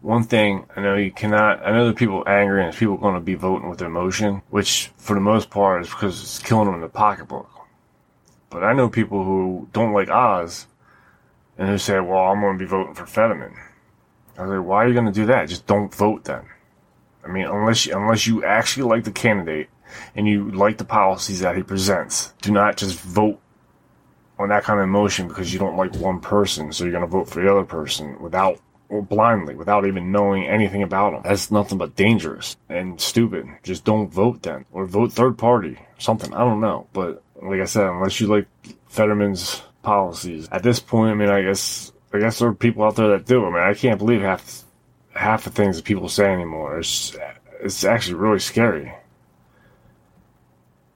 One 0.00 0.22
thing 0.22 0.64
I 0.76 0.80
know 0.80 0.94
you 0.94 1.10
cannot, 1.10 1.66
I 1.66 1.72
know 1.72 1.88
that 1.88 1.96
people 1.96 2.22
angry 2.24 2.64
and 2.64 2.72
people 2.72 2.96
going 2.98 3.16
to 3.16 3.20
be 3.20 3.34
voting 3.34 3.68
with 3.68 3.82
emotion, 3.82 4.42
which 4.50 4.92
for 4.96 5.14
the 5.14 5.20
most 5.20 5.50
part 5.50 5.82
is 5.82 5.90
because 5.90 6.22
it's 6.22 6.38
killing 6.38 6.66
them 6.66 6.76
in 6.76 6.82
the 6.82 6.88
pocketbook. 6.88 7.50
But 8.48 8.62
I 8.62 8.72
know 8.74 8.88
people 8.88 9.24
who 9.24 9.68
don't 9.72 9.92
like 9.92 10.08
Oz 10.08 10.68
and 11.58 11.68
who 11.68 11.78
say, 11.78 11.98
well, 11.98 12.26
I'm 12.26 12.40
going 12.40 12.56
to 12.56 12.64
be 12.64 12.70
voting 12.70 12.94
for 12.94 13.04
Fetterman. 13.04 13.56
I 14.38 14.42
was 14.42 14.56
like, 14.56 14.68
why 14.68 14.84
are 14.84 14.86
you 14.86 14.94
going 14.94 15.06
to 15.06 15.12
do 15.12 15.26
that? 15.26 15.48
Just 15.48 15.66
don't 15.66 15.92
vote 15.92 16.26
then. 16.26 16.44
I 17.24 17.28
mean, 17.28 17.46
unless 17.46 17.86
you, 17.86 17.96
unless 17.96 18.24
you 18.28 18.44
actually 18.44 18.88
like 18.88 19.02
the 19.02 19.10
candidate 19.10 19.68
and 20.14 20.28
you 20.28 20.52
like 20.52 20.78
the 20.78 20.84
policies 20.84 21.40
that 21.40 21.56
he 21.56 21.64
presents, 21.64 22.34
do 22.40 22.52
not 22.52 22.76
just 22.76 23.00
vote 23.00 23.40
on 24.38 24.48
that 24.50 24.64
kind 24.64 24.78
of 24.78 24.84
emotion 24.84 25.28
because 25.28 25.52
you 25.52 25.58
don't 25.58 25.76
like 25.76 25.94
one 25.96 26.20
person, 26.20 26.72
so 26.72 26.84
you're 26.84 26.92
going 26.92 27.04
to 27.04 27.10
vote 27.10 27.28
for 27.28 27.42
the 27.42 27.50
other 27.50 27.64
person 27.64 28.20
without 28.20 28.60
or 28.88 29.02
blindly, 29.02 29.54
without 29.54 29.86
even 29.86 30.10
knowing 30.10 30.46
anything 30.46 30.82
about 30.82 31.12
them. 31.12 31.22
That's 31.22 31.50
nothing 31.50 31.78
but 31.78 31.94
dangerous 31.94 32.56
and 32.68 33.00
stupid. 33.00 33.46
Just 33.62 33.84
don't 33.84 34.10
vote 34.10 34.42
then, 34.42 34.64
or 34.72 34.86
vote 34.86 35.12
third 35.12 35.36
party, 35.36 35.78
something. 35.98 36.32
I 36.32 36.38
don't 36.38 36.60
know, 36.60 36.86
but 36.92 37.22
like 37.42 37.60
I 37.60 37.66
said, 37.66 37.86
unless 37.86 38.20
you 38.20 38.28
like 38.28 38.46
Fetterman's 38.88 39.62
policies, 39.82 40.48
at 40.50 40.62
this 40.62 40.80
point, 40.80 41.10
I 41.10 41.14
mean, 41.14 41.28
I 41.28 41.42
guess 41.42 41.92
I 42.12 42.18
guess 42.18 42.38
there 42.38 42.48
are 42.48 42.54
people 42.54 42.84
out 42.84 42.96
there 42.96 43.08
that 43.08 43.26
do. 43.26 43.44
I 43.44 43.50
mean, 43.50 43.62
I 43.62 43.74
can't 43.74 43.98
believe 43.98 44.22
half 44.22 44.64
half 45.14 45.44
the 45.44 45.50
things 45.50 45.76
that 45.76 45.84
people 45.84 46.08
say 46.08 46.32
anymore. 46.32 46.78
It's 46.78 47.16
it's 47.60 47.84
actually 47.84 48.14
really 48.14 48.38
scary 48.38 48.92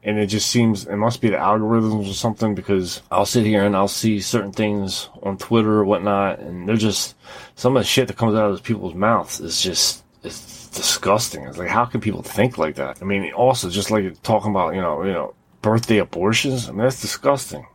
and 0.04 0.18
it 0.18 0.26
just 0.26 0.50
seems 0.50 0.86
it 0.86 0.96
must 0.96 1.20
be 1.20 1.30
the 1.30 1.36
algorithms 1.36 2.10
or 2.10 2.14
something 2.14 2.54
because 2.54 3.02
I'll 3.10 3.26
sit 3.26 3.46
here 3.46 3.64
and 3.64 3.76
I'll 3.76 3.88
see 3.88 4.20
certain 4.20 4.52
things 4.52 5.08
on 5.22 5.38
Twitter 5.38 5.74
or 5.74 5.84
whatnot, 5.84 6.40
and 6.40 6.68
they're 6.68 6.76
just 6.76 7.14
some 7.54 7.76
of 7.76 7.82
the 7.82 7.86
shit 7.86 8.08
that 8.08 8.16
comes 8.16 8.34
out 8.34 8.46
of 8.46 8.52
those 8.52 8.60
people's 8.60 8.94
mouths 8.94 9.40
is 9.40 9.60
just 9.60 10.04
it's 10.24 10.68
disgusting. 10.68 11.44
It's 11.44 11.58
like 11.58 11.68
how 11.68 11.84
can 11.84 12.00
people 12.00 12.22
think 12.22 12.58
like 12.58 12.76
that? 12.76 12.98
I 13.00 13.04
mean, 13.04 13.32
also 13.32 13.70
just 13.70 13.90
like 13.90 14.20
talking 14.22 14.50
about 14.50 14.74
you 14.74 14.80
know 14.80 15.04
you 15.04 15.12
know 15.12 15.34
birthday 15.60 15.98
abortions. 15.98 16.68
I 16.68 16.72
mean 16.72 16.82
that's 16.82 17.00
disgusting. 17.00 17.66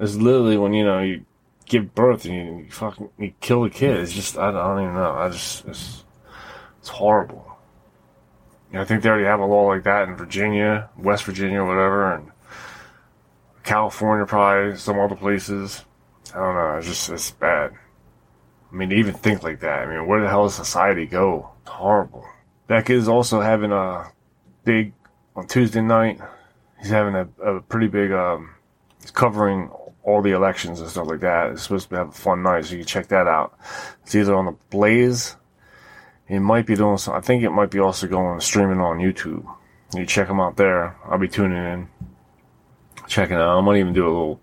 It's 0.00 0.16
literally 0.16 0.58
when 0.58 0.72
you 0.72 0.84
know 0.84 1.00
you 1.00 1.24
give 1.66 1.94
birth 1.94 2.24
and 2.24 2.34
you, 2.34 2.64
you 2.64 2.70
fucking 2.70 3.10
you 3.18 3.32
kill 3.40 3.64
a 3.64 3.70
kid. 3.70 3.96
It's 3.98 4.12
just 4.12 4.36
I, 4.36 4.48
I 4.48 4.52
don't 4.52 4.82
even 4.82 4.94
know. 4.94 5.12
I 5.12 5.28
just 5.28 5.64
it's 5.66 6.04
it's 6.80 6.88
horrible. 6.88 7.53
I 8.76 8.84
think 8.84 9.02
they 9.02 9.08
already 9.08 9.26
have 9.26 9.40
a 9.40 9.46
law 9.46 9.66
like 9.66 9.84
that 9.84 10.08
in 10.08 10.16
Virginia, 10.16 10.90
West 10.96 11.24
Virginia, 11.24 11.64
whatever, 11.64 12.14
and 12.14 12.30
California, 13.62 14.26
probably 14.26 14.76
some 14.76 14.98
other 14.98 15.16
places. 15.16 15.84
I 16.34 16.38
don't 16.38 16.54
know. 16.54 16.76
It's 16.78 16.86
just 16.86 17.10
it's 17.10 17.30
bad. 17.30 17.72
I 18.72 18.74
mean, 18.76 18.90
to 18.90 18.96
even 18.96 19.14
think 19.14 19.42
like 19.42 19.60
that. 19.60 19.80
I 19.80 19.86
mean, 19.86 20.06
where 20.06 20.20
the 20.20 20.28
hell 20.28 20.44
does 20.44 20.54
society 20.54 21.06
go? 21.06 21.50
It's 21.62 21.70
horrible. 21.70 22.26
Beck 22.66 22.90
is 22.90 23.08
also 23.08 23.40
having 23.40 23.72
a 23.72 24.10
big 24.64 24.92
on 25.36 25.46
Tuesday 25.46 25.80
night. 25.80 26.20
He's 26.78 26.90
having 26.90 27.14
a, 27.14 27.28
a 27.42 27.60
pretty 27.60 27.86
big. 27.86 28.12
Um, 28.12 28.54
he's 29.00 29.10
covering 29.10 29.70
all 30.02 30.22
the 30.22 30.32
elections 30.32 30.80
and 30.80 30.90
stuff 30.90 31.06
like 31.06 31.20
that. 31.20 31.52
It's 31.52 31.62
supposed 31.62 31.88
to 31.90 31.96
have 31.96 32.08
a 32.08 32.12
fun 32.12 32.42
night, 32.42 32.66
so 32.66 32.72
you 32.72 32.78
can 32.78 32.86
check 32.86 33.08
that 33.08 33.26
out. 33.26 33.58
It's 34.02 34.14
either 34.14 34.34
on 34.34 34.46
the 34.46 34.56
Blaze 34.70 35.36
it 36.28 36.40
might 36.40 36.66
be 36.66 36.74
doing 36.74 36.96
some. 36.98 37.14
I 37.14 37.20
think 37.20 37.42
it 37.42 37.50
might 37.50 37.70
be 37.70 37.78
also 37.78 38.06
going 38.06 38.40
streaming 38.40 38.80
on 38.80 38.98
YouTube. 38.98 39.46
You 39.94 40.06
check 40.06 40.28
them 40.28 40.40
out 40.40 40.56
there. 40.56 40.96
I'll 41.04 41.18
be 41.18 41.28
tuning 41.28 41.58
in, 41.58 41.88
checking 43.06 43.36
out. 43.36 43.58
I 43.58 43.60
might 43.60 43.78
even 43.78 43.92
do 43.92 44.06
a 44.06 44.08
little 44.08 44.40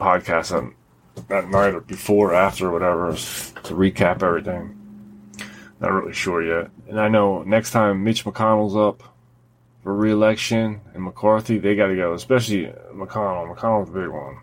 podcast 0.00 0.56
at, 0.56 1.28
that 1.28 1.48
night 1.48 1.74
or 1.74 1.80
before, 1.80 2.32
or 2.32 2.34
after, 2.34 2.68
or 2.68 2.72
whatever, 2.72 3.10
to 3.12 3.74
recap 3.74 4.22
everything. 4.22 4.74
Not 5.80 5.92
really 5.92 6.14
sure 6.14 6.42
yet. 6.42 6.70
And 6.88 6.98
I 6.98 7.08
know 7.08 7.42
next 7.42 7.70
time 7.70 8.02
Mitch 8.02 8.24
McConnell's 8.24 8.76
up 8.76 9.02
for 9.82 9.94
re-election 9.94 10.80
and 10.94 11.04
McCarthy, 11.04 11.58
they 11.58 11.76
got 11.76 11.88
to 11.88 11.96
go. 11.96 12.14
Especially 12.14 12.72
McConnell. 12.92 13.54
McConnell's 13.54 13.90
the 13.92 14.00
big 14.00 14.08
one. 14.08 14.38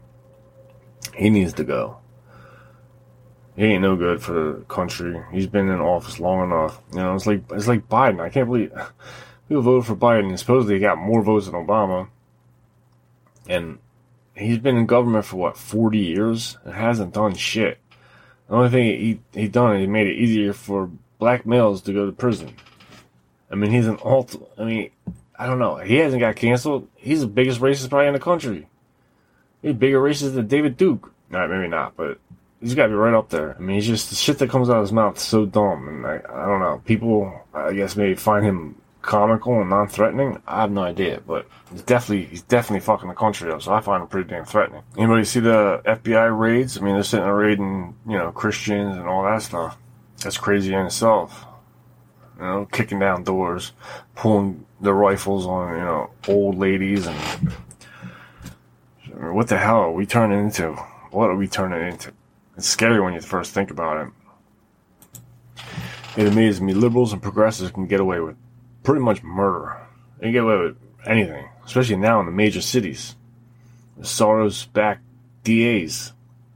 He 1.13 1.29
needs 1.29 1.53
to 1.53 1.63
go 1.63 1.97
he 3.55 3.63
ain't 3.65 3.81
no 3.81 3.95
good 3.95 4.21
for 4.21 4.33
the 4.33 4.65
country. 4.65 5.21
He's 5.31 5.47
been 5.47 5.69
in 5.69 5.79
office 5.79 6.19
long 6.19 6.43
enough. 6.43 6.81
You 6.91 6.99
know, 6.99 7.15
it's 7.15 7.25
like 7.25 7.43
it's 7.51 7.67
like 7.67 7.87
Biden. 7.87 8.19
I 8.19 8.29
can't 8.29 8.47
believe 8.47 8.71
people 9.47 9.63
voted 9.63 9.85
for 9.85 9.95
Biden 9.95 10.29
and 10.29 10.39
supposedly 10.39 10.75
he 10.75 10.81
got 10.81 10.97
more 10.97 11.21
votes 11.21 11.45
than 11.45 11.55
Obama. 11.55 12.09
And 13.47 13.79
he's 14.35 14.57
been 14.57 14.75
in 14.75 14.85
government 14.85 15.25
for 15.25 15.37
what, 15.37 15.57
forty 15.57 15.99
years 15.99 16.57
and 16.65 16.73
hasn't 16.73 17.13
done 17.13 17.35
shit. 17.35 17.79
The 18.49 18.55
only 18.55 18.69
thing 18.69 18.85
he 18.85 19.19
he 19.39 19.47
done 19.47 19.75
is 19.75 19.81
he 19.81 19.87
made 19.87 20.07
it 20.07 20.17
easier 20.17 20.51
for 20.51 20.89
black 21.17 21.45
males 21.45 21.81
to 21.83 21.93
go 21.93 22.05
to 22.05 22.11
prison. 22.11 22.53
I 23.49 23.55
mean, 23.55 23.71
he's 23.71 23.87
an 23.87 23.99
alt. 24.03 24.35
I 24.57 24.65
mean, 24.65 24.91
I 25.37 25.45
don't 25.45 25.59
know. 25.59 25.77
He 25.77 25.95
hasn't 25.95 26.19
got 26.19 26.35
canceled. 26.35 26.89
He's 26.95 27.21
the 27.21 27.27
biggest 27.27 27.61
racist 27.61 27.89
probably 27.89 28.07
in 28.07 28.13
the 28.13 28.19
country. 28.19 28.67
He's 29.61 29.73
bigger 29.75 30.01
racist 30.01 30.35
than 30.35 30.47
David 30.47 30.75
Duke. 30.75 31.11
Right, 31.29 31.49
maybe 31.49 31.67
not, 31.67 31.95
but 31.95 32.19
he's 32.61 32.75
got 32.75 32.83
to 32.83 32.89
be 32.89 32.95
right 32.95 33.13
up 33.13 33.29
there. 33.29 33.55
I 33.55 33.59
mean, 33.59 33.75
he's 33.75 33.87
just 33.87 34.09
the 34.09 34.15
shit 34.15 34.39
that 34.39 34.49
comes 34.49 34.69
out 34.69 34.77
of 34.77 34.83
his 34.83 34.91
mouth 34.91 35.17
is 35.17 35.23
so 35.23 35.45
dumb, 35.45 35.87
and 35.87 36.05
I, 36.05 36.21
I 36.29 36.45
don't 36.45 36.59
know. 36.59 36.81
People, 36.85 37.41
I 37.53 37.73
guess, 37.73 37.95
maybe 37.95 38.15
find 38.15 38.45
him 38.45 38.75
comical 39.01 39.61
and 39.61 39.69
non-threatening. 39.69 40.41
I 40.47 40.61
have 40.61 40.71
no 40.71 40.81
idea, 40.81 41.21
but 41.25 41.47
he's 41.71 41.83
definitely 41.83 42.25
he's 42.25 42.41
definitely 42.41 42.79
fucking 42.81 43.07
the 43.07 43.15
country 43.15 43.51
up. 43.51 43.61
So 43.61 43.73
I 43.73 43.81
find 43.81 44.01
him 44.01 44.07
pretty 44.07 44.29
damn 44.29 44.45
threatening. 44.45 44.81
Anybody 44.97 45.23
see 45.25 45.39
the 45.39 45.81
FBI 45.85 46.37
raids? 46.37 46.77
I 46.77 46.81
mean, 46.81 46.95
they're 46.95 47.03
sitting 47.03 47.25
there 47.25 47.35
raiding, 47.35 47.95
you 48.07 48.17
know, 48.17 48.31
Christians 48.31 48.97
and 48.97 49.07
all 49.07 49.23
that 49.23 49.41
stuff. 49.43 49.77
That's 50.21 50.37
crazy 50.37 50.73
in 50.73 50.87
itself. 50.87 51.45
You 52.37 52.43
know, 52.43 52.67
kicking 52.71 52.99
down 52.99 53.23
doors, 53.23 53.71
pulling 54.15 54.65
the 54.81 54.93
rifles 54.93 55.45
on, 55.45 55.77
you 55.77 55.83
know, 55.83 56.09
old 56.27 56.57
ladies 56.57 57.07
and. 57.07 57.53
What 59.17 59.47
the 59.47 59.57
hell 59.57 59.77
are 59.77 59.91
we 59.91 60.05
turning 60.05 60.39
into? 60.39 60.73
What 61.11 61.29
are 61.29 61.35
we 61.37 61.47
turning 61.47 61.87
into? 61.87 62.11
It's 62.57 62.67
scary 62.67 63.01
when 63.01 63.13
you 63.13 63.21
first 63.21 63.53
think 63.53 63.69
about 63.69 64.07
it. 64.07 64.13
It 66.17 66.27
amazes 66.27 66.61
me 66.61 66.73
liberals 66.73 67.11
and 67.11 67.21
progressives 67.21 67.71
can 67.71 67.87
get 67.87 67.99
away 67.99 68.21
with 68.21 68.37
pretty 68.83 69.01
much 69.01 69.21
murder. 69.23 69.77
They 70.17 70.27
can 70.27 70.31
get 70.31 70.43
away 70.43 70.57
with 70.57 70.77
anything, 71.05 71.49
especially 71.65 71.97
now 71.97 72.21
in 72.21 72.25
the 72.25 72.31
major 72.31 72.61
cities. 72.61 73.15
The 73.97 74.03
Soros 74.03 74.71
back 74.71 75.01
DAs. 75.43 76.13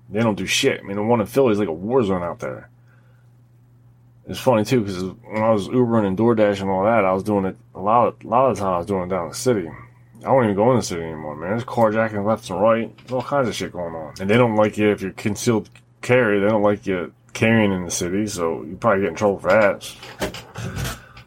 They 0.10 0.22
don't 0.22 0.38
do 0.38 0.46
shit. 0.46 0.80
I 0.80 0.84
mean, 0.84 0.96
the 0.96 1.04
one 1.04 1.20
in 1.20 1.28
Philly 1.28 1.52
is 1.52 1.60
like 1.60 1.68
a 1.68 1.74
war 1.74 2.02
zone 2.04 2.24
out 2.24 2.40
there. 2.40 2.70
It's 4.28 4.40
funny 4.40 4.64
too 4.64 4.82
because 4.82 5.04
when 5.04 5.44
I 5.44 5.50
was 5.50 5.68
Ubering 5.68 6.06
and 6.06 6.18
DoorDash 6.18 6.62
and 6.62 6.70
all 6.70 6.84
that, 6.86 7.04
I 7.04 7.12
was 7.12 7.24
doing 7.24 7.46
it 7.46 7.58
a 7.76 7.80
lot. 7.80 8.08
Of, 8.08 8.24
a 8.24 8.28
lot 8.28 8.50
of 8.50 8.56
the 8.56 8.62
time, 8.62 8.74
I 8.74 8.78
was 8.78 8.86
doing 8.86 9.04
it 9.04 9.10
down 9.10 9.28
the 9.28 9.36
city. 9.36 9.68
I 10.20 10.24
don't 10.24 10.44
even 10.44 10.56
go 10.56 10.72
in 10.72 10.78
the 10.78 10.84
city 10.84 11.02
anymore, 11.02 11.36
man. 11.36 11.52
There's 11.52 11.64
carjacking 11.64 12.26
left 12.26 12.50
and 12.50 12.62
right. 12.62 12.96
There's 12.98 13.12
all 13.12 13.22
kinds 13.22 13.48
of 13.48 13.56
shit 13.56 13.72
going 13.72 13.96
on, 13.96 14.14
and 14.20 14.30
they 14.30 14.38
don't 14.38 14.56
like 14.56 14.78
you 14.78 14.92
if 14.92 15.02
you're 15.02 15.12
concealed 15.12 15.70
carry. 16.02 16.40
They 16.40 16.48
don't 16.48 16.64
like 16.64 16.86
you 16.86 17.14
carrying 17.34 17.72
in 17.72 17.86
the 17.86 17.92
city, 17.92 18.28
so 18.28 18.64
you 18.64 18.76
probably 18.76 19.02
get 19.02 19.10
in 19.10 19.16
trouble 19.16 19.40
for 19.40 19.50
that, 19.50 19.84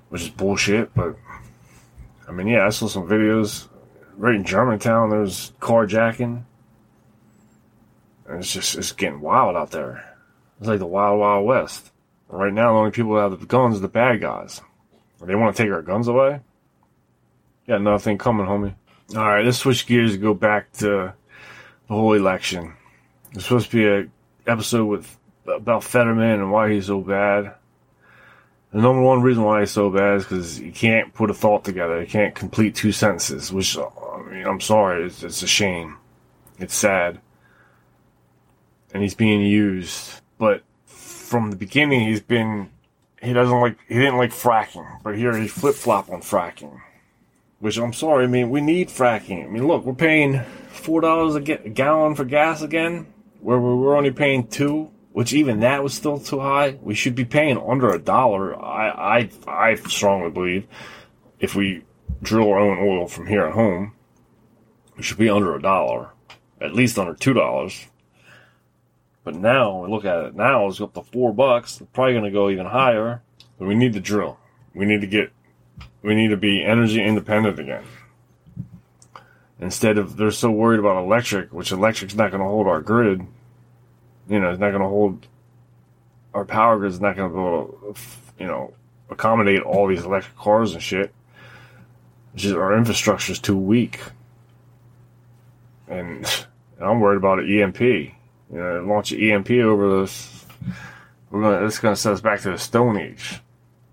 which 0.09 0.23
is 0.23 0.31
bullshit. 0.31 0.95
But 0.95 1.17
I 2.29 2.33
mean, 2.33 2.47
yeah, 2.47 2.67
I 2.67 2.71
saw 2.71 2.89
some 2.89 3.09
videos 3.09 3.69
right 4.17 4.35
in 4.35 4.45
Germantown. 4.45 5.11
There's 5.11 5.53
carjacking, 5.61 6.45
and 8.27 8.39
it's 8.39 8.53
just 8.53 8.77
it's 8.77 8.93
getting 8.93 9.21
wild 9.21 9.57
out 9.57 9.71
there. 9.71 10.17
It's 10.59 10.69
like 10.69 10.79
the 10.79 10.87
wild, 10.87 11.21
wild 11.21 11.47
west. 11.47 11.91
Right 12.29 12.53
now, 12.53 12.73
the 12.73 12.79
only 12.79 12.91
people 12.93 13.15
that 13.15 13.31
have 13.31 13.41
the 13.41 13.47
guns 13.47 13.77
are 13.77 13.81
the 13.81 13.89
bad 13.89 14.21
guys. 14.21 14.61
They 15.21 15.35
want 15.35 15.55
to 15.55 15.63
take 15.63 15.73
our 15.73 15.83
guns 15.83 16.09
away. 16.09 16.41
Got 17.69 17.83
nothing 17.83 18.19
coming, 18.19 18.47
homie. 18.47 18.75
All 19.15 19.23
right, 19.23 19.45
let's 19.45 19.59
switch 19.59 19.87
gears 19.87 20.15
and 20.15 20.23
go 20.23 20.35
back 20.35 20.73
to 20.75 21.15
the 21.89 21.95
whole 21.95 22.15
election. 22.15 22.73
It's 23.33 23.45
supposed 23.45 23.71
to 23.71 23.77
be 23.77 23.87
a 23.87 24.09
episode 24.47 24.87
with 24.87 25.19
about 25.47 25.85
Fetterman 25.85 26.41
and 26.41 26.53
why 26.53 26.73
he's 26.73 26.87
so 26.87 27.01
bad. 27.01 27.55
The 28.73 28.81
number 28.81 29.03
one 29.03 29.21
reason 29.21 29.43
why 29.43 29.61
he's 29.61 29.71
so 29.71 29.91
bad 29.91 30.17
is 30.19 30.25
because 30.25 30.57
he 30.57 30.71
can't 30.71 31.13
put 31.13 31.31
a 31.31 31.35
thought 31.35 31.65
together. 31.65 32.01
He 32.01 32.07
can't 32.07 32.35
complete 32.35 32.75
two 32.75 32.93
sentences, 32.93 33.53
which, 33.53 33.77
uh, 33.77 33.87
I 33.87 34.23
mean, 34.23 34.47
I'm 34.47 34.61
sorry, 34.61 35.05
it's, 35.05 35.23
it's 35.23 35.43
a 35.43 35.47
shame. 35.47 35.99
It's 36.59 36.75
sad. 36.75 37.21
And 38.95 39.03
he's 39.03 39.15
being 39.15 39.43
used. 39.43 40.21
But 40.39 40.63
from 40.87 41.51
the 41.51 41.57
beginning, 41.57 42.09
he's 42.09 42.21
been, 42.23 42.71
he 43.23 43.35
doesn't 43.35 43.61
like, 43.61 43.79
he 43.89 43.95
didn't 43.95 44.17
like 44.17 44.31
fracking. 44.31 45.03
But 45.03 45.19
here 45.19 45.37
he 45.37 45.49
flip 45.49 45.75
flop 45.75 46.11
on 46.11 46.23
fracking. 46.23 46.81
Which 47.59 47.77
I'm 47.77 47.93
sorry, 47.93 48.25
I 48.25 48.27
mean, 48.27 48.49
we 48.49 48.61
need 48.63 48.89
fracking. 48.89 49.45
I 49.45 49.49
mean, 49.49 49.67
look, 49.67 49.85
we're 49.85 49.93
paying 49.95 50.41
$4 50.73 51.37
a, 51.37 51.41
ga- 51.41 51.61
a 51.65 51.69
gallon 51.69 52.15
for 52.15 52.25
gas 52.25 52.63
again, 52.63 53.07
where 53.43 53.61
we're 53.61 53.97
only 53.97 54.13
paying 54.13 54.47
two 54.47 54.91
which 55.13 55.33
even 55.33 55.61
that 55.61 55.83
was 55.83 55.95
still 55.95 56.19
too 56.19 56.41
high. 56.41 56.79
We 56.81 56.95
should 56.95 57.15
be 57.15 57.25
paying 57.25 57.59
under 57.59 57.91
a 57.91 57.99
dollar. 57.99 58.61
I, 58.61 59.21
I, 59.21 59.31
I 59.47 59.75
strongly 59.75 60.31
believe 60.31 60.67
if 61.39 61.55
we 61.55 61.85
drill 62.23 62.49
our 62.49 62.59
own 62.59 62.79
oil 62.79 63.07
from 63.07 63.27
here 63.27 63.45
at 63.45 63.53
home, 63.53 63.95
we 64.97 65.03
should 65.03 65.19
be 65.19 65.29
under 65.29 65.55
a 65.55 65.61
dollar, 65.61 66.11
at 66.61 66.75
least 66.75 66.99
under 66.99 67.15
two 67.15 67.35
dollars. 67.35 67.87
But 69.25 69.35
now 69.35 69.83
we 69.83 69.91
look 69.91 70.05
at 70.05 70.25
it 70.25 70.35
now, 70.35 70.67
it's 70.67 70.81
up 70.81 70.95
to 70.95 71.03
four 71.03 71.33
bucks. 71.33 71.81
It's 71.81 71.91
probably 71.93 72.15
going 72.15 72.25
to 72.25 72.31
go 72.31 72.51
even 72.51 72.67
higher. 72.67 73.23
But 73.59 73.69
we 73.69 73.75
need 73.75 73.93
to 73.93 74.01
drill. 74.01 74.39
We 74.75 74.87
need 74.87 75.03
to 75.03 75.07
get. 75.07 75.33
We 76.03 76.17
need 76.17 76.29
to 76.29 76.37
be 76.37 76.65
energy 76.65 77.03
independent 77.03 77.61
again. 77.61 77.85
Instead 79.63 79.97
of 79.97 80.17
they're 80.17 80.31
so 80.31 80.51
worried 80.51 80.81
about 80.81 81.03
electric, 81.03 81.53
which 81.53 81.73
electric's 81.73 82.15
not 82.15 82.31
going 82.31 82.43
to 82.43 82.49
hold 82.49 82.67
our 82.67 82.81
grid 82.81 83.27
you 84.29 84.41
know, 84.41 84.51
it's 84.51 84.61
not 84.61 84.71
going 84.71 84.83
to 84.83 84.89
hold 84.89 85.27
our 86.35 86.45
power 86.45 86.79
grid 86.79 86.93
is 86.93 87.01
not 87.01 87.17
going 87.17 87.31
to 87.31 87.37
to, 87.37 88.01
you 88.39 88.47
know, 88.47 88.73
accommodate 89.11 89.63
all 89.63 89.87
these 89.87 90.05
electric 90.05 90.37
cars 90.37 90.73
and 90.73 90.83
shit. 90.83 91.13
Just 92.35 92.55
our 92.55 92.77
infrastructure 92.77 93.33
is 93.33 93.39
too 93.39 93.57
weak, 93.57 94.01
and 95.87 96.27
I'm 96.81 97.01
worried 97.01 97.19
about 97.19 97.41
an 97.41 97.61
EMP. 97.61 97.81
You 97.81 98.13
know, 98.51 98.85
launch 98.87 99.13
an 99.13 99.21
EMP 99.21 99.51
over 99.51 100.01
this. 100.01 100.47
We're 101.31 101.43
gonna. 101.43 101.67
It's 101.67 101.79
gonna 101.79 101.97
set 101.97 102.15
us 102.15 102.23
back 102.23 102.41
to 102.41 102.51
the 102.51 102.59
Stone 102.59 102.97
Age. 102.97 103.41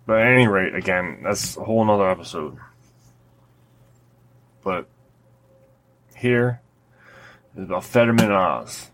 But 0.06 0.22
at 0.22 0.34
any 0.34 0.48
rate, 0.48 0.74
again, 0.74 1.20
that's 1.24 1.58
a 1.58 1.64
whole 1.64 1.84
nother 1.84 2.10
episode. 2.10 2.58
But 4.64 4.88
here 6.20 6.62
is 7.56 7.64
about 7.64 7.84
Fetterman 7.84 8.32
Oz. 8.32 8.92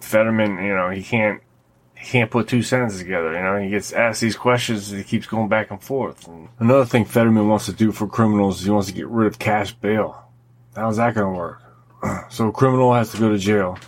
Fetterman, 0.00 0.64
you 0.64 0.74
know, 0.74 0.90
he 0.90 1.02
can't 1.02 1.42
he 1.96 2.06
can't 2.06 2.30
put 2.30 2.48
two 2.48 2.62
sentences 2.62 3.00
together. 3.00 3.32
You 3.32 3.42
know, 3.42 3.58
he 3.58 3.70
gets 3.70 3.92
asked 3.92 4.20
these 4.20 4.36
questions 4.36 4.90
and 4.90 4.98
he 4.98 5.04
keeps 5.04 5.26
going 5.26 5.48
back 5.48 5.70
and 5.70 5.82
forth. 5.82 6.26
And 6.26 6.48
another 6.58 6.84
thing 6.84 7.04
Fetterman 7.04 7.48
wants 7.48 7.66
to 7.66 7.72
do 7.72 7.92
for 7.92 8.06
criminals 8.06 8.58
is 8.60 8.64
he 8.64 8.70
wants 8.70 8.88
to 8.88 8.94
get 8.94 9.06
rid 9.06 9.26
of 9.26 9.38
cash 9.38 9.72
bail. 9.72 10.24
How's 10.74 10.96
that 10.96 11.14
going 11.14 11.32
to 11.32 11.38
work? 11.38 11.58
So 12.30 12.48
a 12.48 12.52
criminal 12.52 12.92
has 12.94 13.12
to 13.12 13.18
go 13.18 13.28
to 13.28 13.38
jail, 13.38 13.78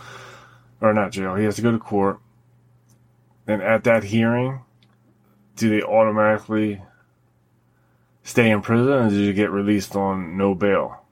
or 0.80 0.94
not 0.94 1.10
jail. 1.10 1.34
He 1.34 1.44
has 1.44 1.56
to 1.56 1.62
go 1.62 1.72
to 1.72 1.78
court. 1.78 2.20
And 3.46 3.60
at 3.60 3.82
that 3.84 4.04
hearing, 4.04 4.60
do 5.56 5.68
they 5.68 5.82
automatically 5.82 6.80
stay 8.24 8.50
in 8.50 8.62
prison, 8.62 8.92
or 8.92 9.08
do 9.08 9.16
you 9.16 9.32
get 9.32 9.50
released 9.50 9.94
on 9.94 10.36
no 10.36 10.54
bail? 10.54 11.04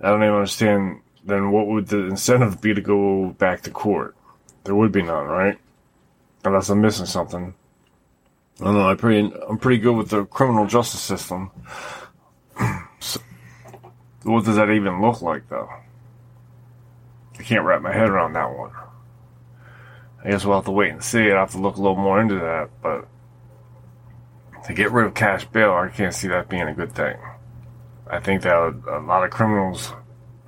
I 0.00 0.10
don't 0.10 0.22
even 0.22 0.34
understand 0.34 1.00
then 1.24 1.50
what 1.50 1.66
would 1.66 1.88
the 1.88 2.04
incentive 2.04 2.60
be 2.60 2.72
to 2.72 2.80
go 2.80 3.30
back 3.38 3.62
to 3.62 3.70
court? 3.70 4.14
There 4.64 4.74
would 4.74 4.92
be 4.92 5.02
none, 5.02 5.26
right? 5.26 5.58
Unless 6.44 6.68
I'm 6.68 6.80
missing 6.80 7.06
something. 7.06 7.54
I 8.60 8.64
don't 8.64 8.74
know. 8.74 8.88
I 8.88 8.94
pretty, 8.94 9.32
I'm 9.48 9.58
pretty 9.58 9.78
good 9.78 9.96
with 9.96 10.10
the 10.10 10.24
criminal 10.26 10.66
justice 10.66 11.00
system. 11.00 11.50
so, 13.00 13.20
what 14.22 14.44
does 14.44 14.56
that 14.56 14.70
even 14.70 15.00
look 15.00 15.20
like, 15.22 15.48
though? 15.48 15.68
I 17.38 17.42
can't 17.42 17.64
wrap 17.64 17.82
my 17.82 17.92
head 17.92 18.08
around 18.08 18.34
that 18.34 18.56
one. 18.56 18.70
I 20.24 20.30
guess 20.30 20.44
we'll 20.44 20.56
have 20.56 20.64
to 20.66 20.70
wait 20.70 20.92
and 20.92 21.02
see. 21.02 21.30
I'll 21.30 21.40
have 21.40 21.52
to 21.52 21.58
look 21.58 21.76
a 21.76 21.80
little 21.80 21.96
more 21.96 22.20
into 22.20 22.36
that, 22.36 22.70
but 22.82 23.06
to 24.66 24.74
get 24.74 24.92
rid 24.92 25.06
of 25.06 25.14
cash 25.14 25.44
bail, 25.46 25.72
I 25.72 25.88
can't 25.88 26.14
see 26.14 26.28
that 26.28 26.48
being 26.48 26.68
a 26.68 26.74
good 26.74 26.92
thing. 26.92 27.16
I 28.08 28.20
think 28.20 28.42
that 28.42 28.54
a 28.54 29.00
lot 29.00 29.24
of 29.24 29.30
criminals 29.30 29.92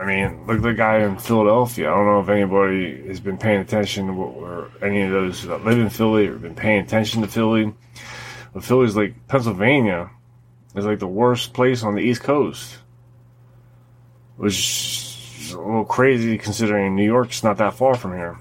I 0.00 0.04
mean, 0.04 0.46
look 0.46 0.58
at 0.58 0.62
the 0.62 0.74
guy 0.74 0.98
in 0.98 1.18
Philadelphia. 1.18 1.90
I 1.90 1.94
don't 1.94 2.06
know 2.06 2.20
if 2.20 2.28
anybody 2.28 3.08
has 3.08 3.18
been 3.18 3.36
paying 3.36 3.60
attention 3.60 4.10
or 4.10 4.70
any 4.80 5.02
of 5.02 5.10
those 5.10 5.42
that 5.42 5.64
live 5.64 5.78
in 5.78 5.90
Philly 5.90 6.28
or 6.28 6.38
been 6.38 6.54
paying 6.54 6.80
attention 6.80 7.22
to 7.22 7.28
Philly. 7.28 7.74
But 8.54 8.62
Philly's 8.62 8.94
like 8.94 9.26
Pennsylvania 9.26 10.10
is 10.76 10.86
like 10.86 11.00
the 11.00 11.08
worst 11.08 11.52
place 11.52 11.82
on 11.82 11.96
the 11.96 12.00
East 12.00 12.22
Coast, 12.22 12.78
which 14.36 14.54
is 15.40 15.52
a 15.52 15.60
little 15.60 15.84
crazy 15.84 16.38
considering 16.38 16.94
New 16.94 17.04
York's 17.04 17.42
not 17.42 17.56
that 17.56 17.74
far 17.74 17.96
from 17.96 18.12
here. 18.12 18.38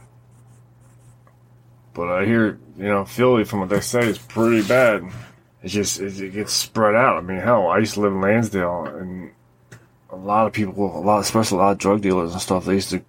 But 1.95 2.09
I 2.09 2.25
hear, 2.25 2.59
you 2.77 2.83
know, 2.83 3.03
Philly, 3.03 3.45
from 3.45 3.61
what 3.61 3.69
they 3.69 3.81
say, 3.81 4.01
is 4.01 4.19
pretty 4.19 4.67
bad. 4.67 5.11
It's 5.67 5.73
just, 5.73 5.99
it, 5.99 6.31
gets 6.31 6.53
spread 6.53 6.95
out. 6.95 7.17
I 7.17 7.21
mean, 7.21 7.39
hell, 7.39 7.67
I 7.67 7.79
used 7.79 7.95
to 7.95 7.99
live 7.99 8.13
in 8.13 8.21
Lansdale, 8.21 8.85
and 8.85 9.31
a 10.09 10.15
lot 10.15 10.47
of 10.47 10.53
people, 10.53 10.73
a 10.97 11.03
lot, 11.03 11.19
especially 11.19 11.57
a 11.57 11.61
lot 11.61 11.71
of 11.73 11.77
drug 11.77 11.99
dealers 11.99 12.31
and 12.31 12.41
stuff, 12.41 12.63
they 12.63 12.75
used 12.75 12.91
to 12.91 13.03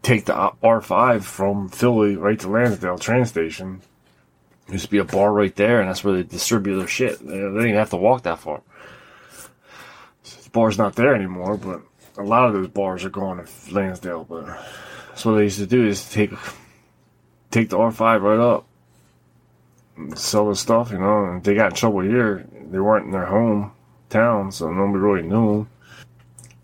take 0.00 0.26
the 0.26 0.32
R5 0.32 1.24
from 1.24 1.68
Philly 1.68 2.14
right 2.14 2.38
to 2.38 2.48
Lansdale 2.48 2.96
train 2.96 3.24
station. 3.24 3.80
Used 4.68 4.84
to 4.84 4.90
be 4.92 4.98
a 4.98 5.04
bar 5.04 5.32
right 5.32 5.52
there, 5.56 5.80
and 5.80 5.88
that's 5.88 6.04
where 6.04 6.14
they 6.14 6.22
distribute 6.22 6.78
their 6.78 6.86
shit. 6.86 7.18
They, 7.18 7.32
they 7.32 7.40
didn't 7.40 7.60
even 7.60 7.74
have 7.74 7.90
to 7.90 7.96
walk 7.96 8.22
that 8.22 8.38
far. 8.38 8.62
The 10.22 10.50
bar's 10.50 10.78
not 10.78 10.94
there 10.94 11.16
anymore, 11.16 11.56
but 11.56 11.82
a 12.18 12.22
lot 12.22 12.46
of 12.46 12.52
those 12.52 12.68
bars 12.68 13.04
are 13.04 13.10
going 13.10 13.44
to 13.44 13.74
Lansdale. 13.74 14.22
But 14.22 14.46
that's 15.08 15.24
what 15.24 15.32
they 15.32 15.42
used 15.42 15.58
to 15.58 15.66
do 15.66 15.88
is 15.88 16.08
take 16.08 16.30
take 17.50 17.68
the 17.68 17.78
R5 17.78 18.22
right 18.22 18.38
up, 18.38 18.64
and 20.00 20.18
sell 20.18 20.48
the 20.48 20.56
stuff, 20.56 20.90
you 20.90 20.98
know. 20.98 21.24
And 21.26 21.44
they 21.44 21.54
got 21.54 21.70
in 21.70 21.76
trouble 21.76 22.00
here. 22.00 22.46
They 22.70 22.78
weren't 22.78 23.06
in 23.06 23.12
their 23.12 23.26
home 23.26 23.72
town, 24.08 24.52
so 24.52 24.70
nobody 24.70 24.98
really 24.98 25.22
knew 25.22 25.58
them 25.58 25.70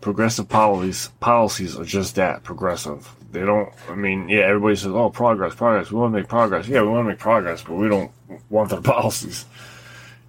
progressive 0.07 0.47
policies 0.47 1.09
policies 1.19 1.77
are 1.77 1.83
just 1.83 2.15
that 2.15 2.41
progressive. 2.43 3.13
They 3.31 3.41
don't. 3.41 3.73
I 3.89 3.95
mean, 3.95 4.29
yeah, 4.29 4.41
everybody 4.41 4.75
says, 4.77 4.93
"Oh, 4.93 5.09
progress, 5.09 5.53
progress. 5.55 5.91
We 5.91 5.99
want 5.99 6.13
to 6.13 6.19
make 6.19 6.29
progress." 6.29 6.67
Yeah, 6.67 6.81
we 6.81 6.89
want 6.89 7.05
to 7.05 7.09
make 7.09 7.19
progress, 7.19 7.63
but 7.63 7.73
we 7.73 7.89
don't 7.89 8.09
want 8.49 8.69
their 8.69 8.81
policies. 8.95 9.45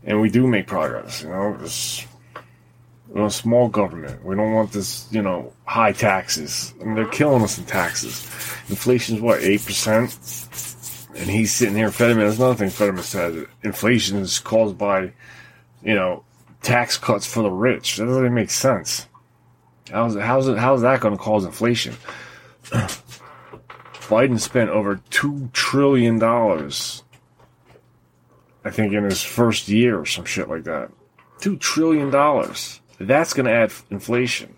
And 0.04 0.20
we 0.20 0.30
do 0.30 0.46
make 0.46 0.66
progress. 0.66 1.22
You 1.22 1.28
know, 1.28 1.56
it's, 1.60 2.04
we 3.08 3.20
want 3.20 3.32
small 3.32 3.68
government. 3.68 4.24
We 4.24 4.34
don't 4.34 4.52
want 4.52 4.72
this. 4.72 5.06
You 5.12 5.22
know, 5.22 5.52
high 5.64 5.92
taxes. 5.92 6.74
I 6.80 6.84
mean, 6.84 6.94
they're 6.96 7.06
killing 7.06 7.42
us 7.42 7.58
in 7.58 7.64
taxes. 7.64 8.26
Inflation's 8.68 9.20
what 9.20 9.42
eight 9.42 9.64
percent. 9.64 10.10
And 11.18 11.28
he's 11.28 11.52
sitting 11.52 11.75
here, 11.75 11.90
Fetterman. 11.90 12.25
There's 12.25 12.38
another 12.38 12.54
thing 12.54 12.70
Fetterman 12.70 13.02
said. 13.02 13.46
Inflation 13.64 14.18
is 14.18 14.38
caused 14.38 14.78
by, 14.78 15.12
you 15.82 15.94
know, 15.94 16.22
tax 16.62 16.96
cuts 16.96 17.26
for 17.26 17.42
the 17.42 17.50
rich. 17.50 17.96
That 17.96 18.06
doesn't 18.06 18.34
make 18.34 18.50
sense. 18.50 19.08
How's 19.90 20.14
how's 20.16 20.46
it, 20.48 20.58
how's 20.58 20.82
that 20.82 21.00
going 21.00 21.16
to 21.16 21.22
cause 21.22 21.44
inflation? 21.44 21.96
Biden 24.08 24.38
spent 24.38 24.70
over 24.70 25.00
two 25.10 25.50
trillion 25.52 26.18
dollars, 26.18 27.02
I 28.64 28.70
think, 28.70 28.92
in 28.92 29.04
his 29.04 29.22
first 29.22 29.68
year 29.68 29.98
or 29.98 30.06
some 30.06 30.25
shit 30.25 30.48
like 30.48 30.64
that. 30.64 30.90
Two 31.40 31.56
trillion 31.56 32.10
dollars. 32.10 32.80
That's 33.00 33.32
going 33.32 33.46
to 33.46 33.52
add 33.52 33.72
inflation. 33.90 34.54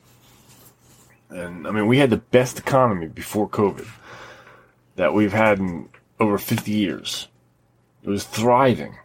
And 1.30 1.66
I 1.66 1.70
mean, 1.70 1.86
we 1.86 1.98
had 1.98 2.10
the 2.10 2.16
best 2.18 2.58
economy 2.58 3.06
before 3.06 3.48
COVID 3.48 3.88
that 4.96 5.14
we've 5.14 5.32
had 5.32 5.58
in 5.58 5.88
over 6.20 6.38
50 6.38 6.70
years. 6.70 7.28
It 8.04 8.08
was 8.08 8.24
thriving. 8.24 8.96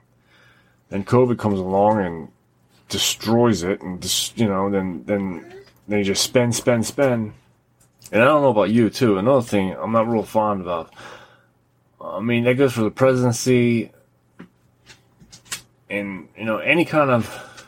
Then 0.89 1.03
COVID 1.03 1.39
comes 1.39 1.59
along 1.59 2.05
and 2.05 2.27
destroys 2.89 3.63
it, 3.63 3.81
and 3.81 4.01
just 4.01 4.37
you 4.37 4.47
know, 4.47 4.69
then 4.69 5.03
then 5.05 5.55
then 5.87 5.99
you 5.99 6.05
just 6.05 6.23
spend, 6.23 6.55
spend, 6.55 6.85
spend, 6.85 7.33
And 8.11 8.21
I 8.21 8.25
don't 8.25 8.41
know 8.41 8.49
about 8.49 8.71
you 8.71 8.89
too. 8.89 9.17
Another 9.17 9.41
thing 9.41 9.75
I'm 9.75 9.91
not 9.91 10.07
real 10.07 10.23
fond 10.23 10.61
about. 10.61 10.93
I 12.01 12.19
mean, 12.19 12.43
that 12.43 12.55
goes 12.55 12.73
for 12.73 12.81
the 12.81 12.91
presidency 12.91 13.91
and, 15.89 16.27
you 16.37 16.45
know, 16.45 16.57
any 16.57 16.85
kind 16.85 17.09
of 17.09 17.67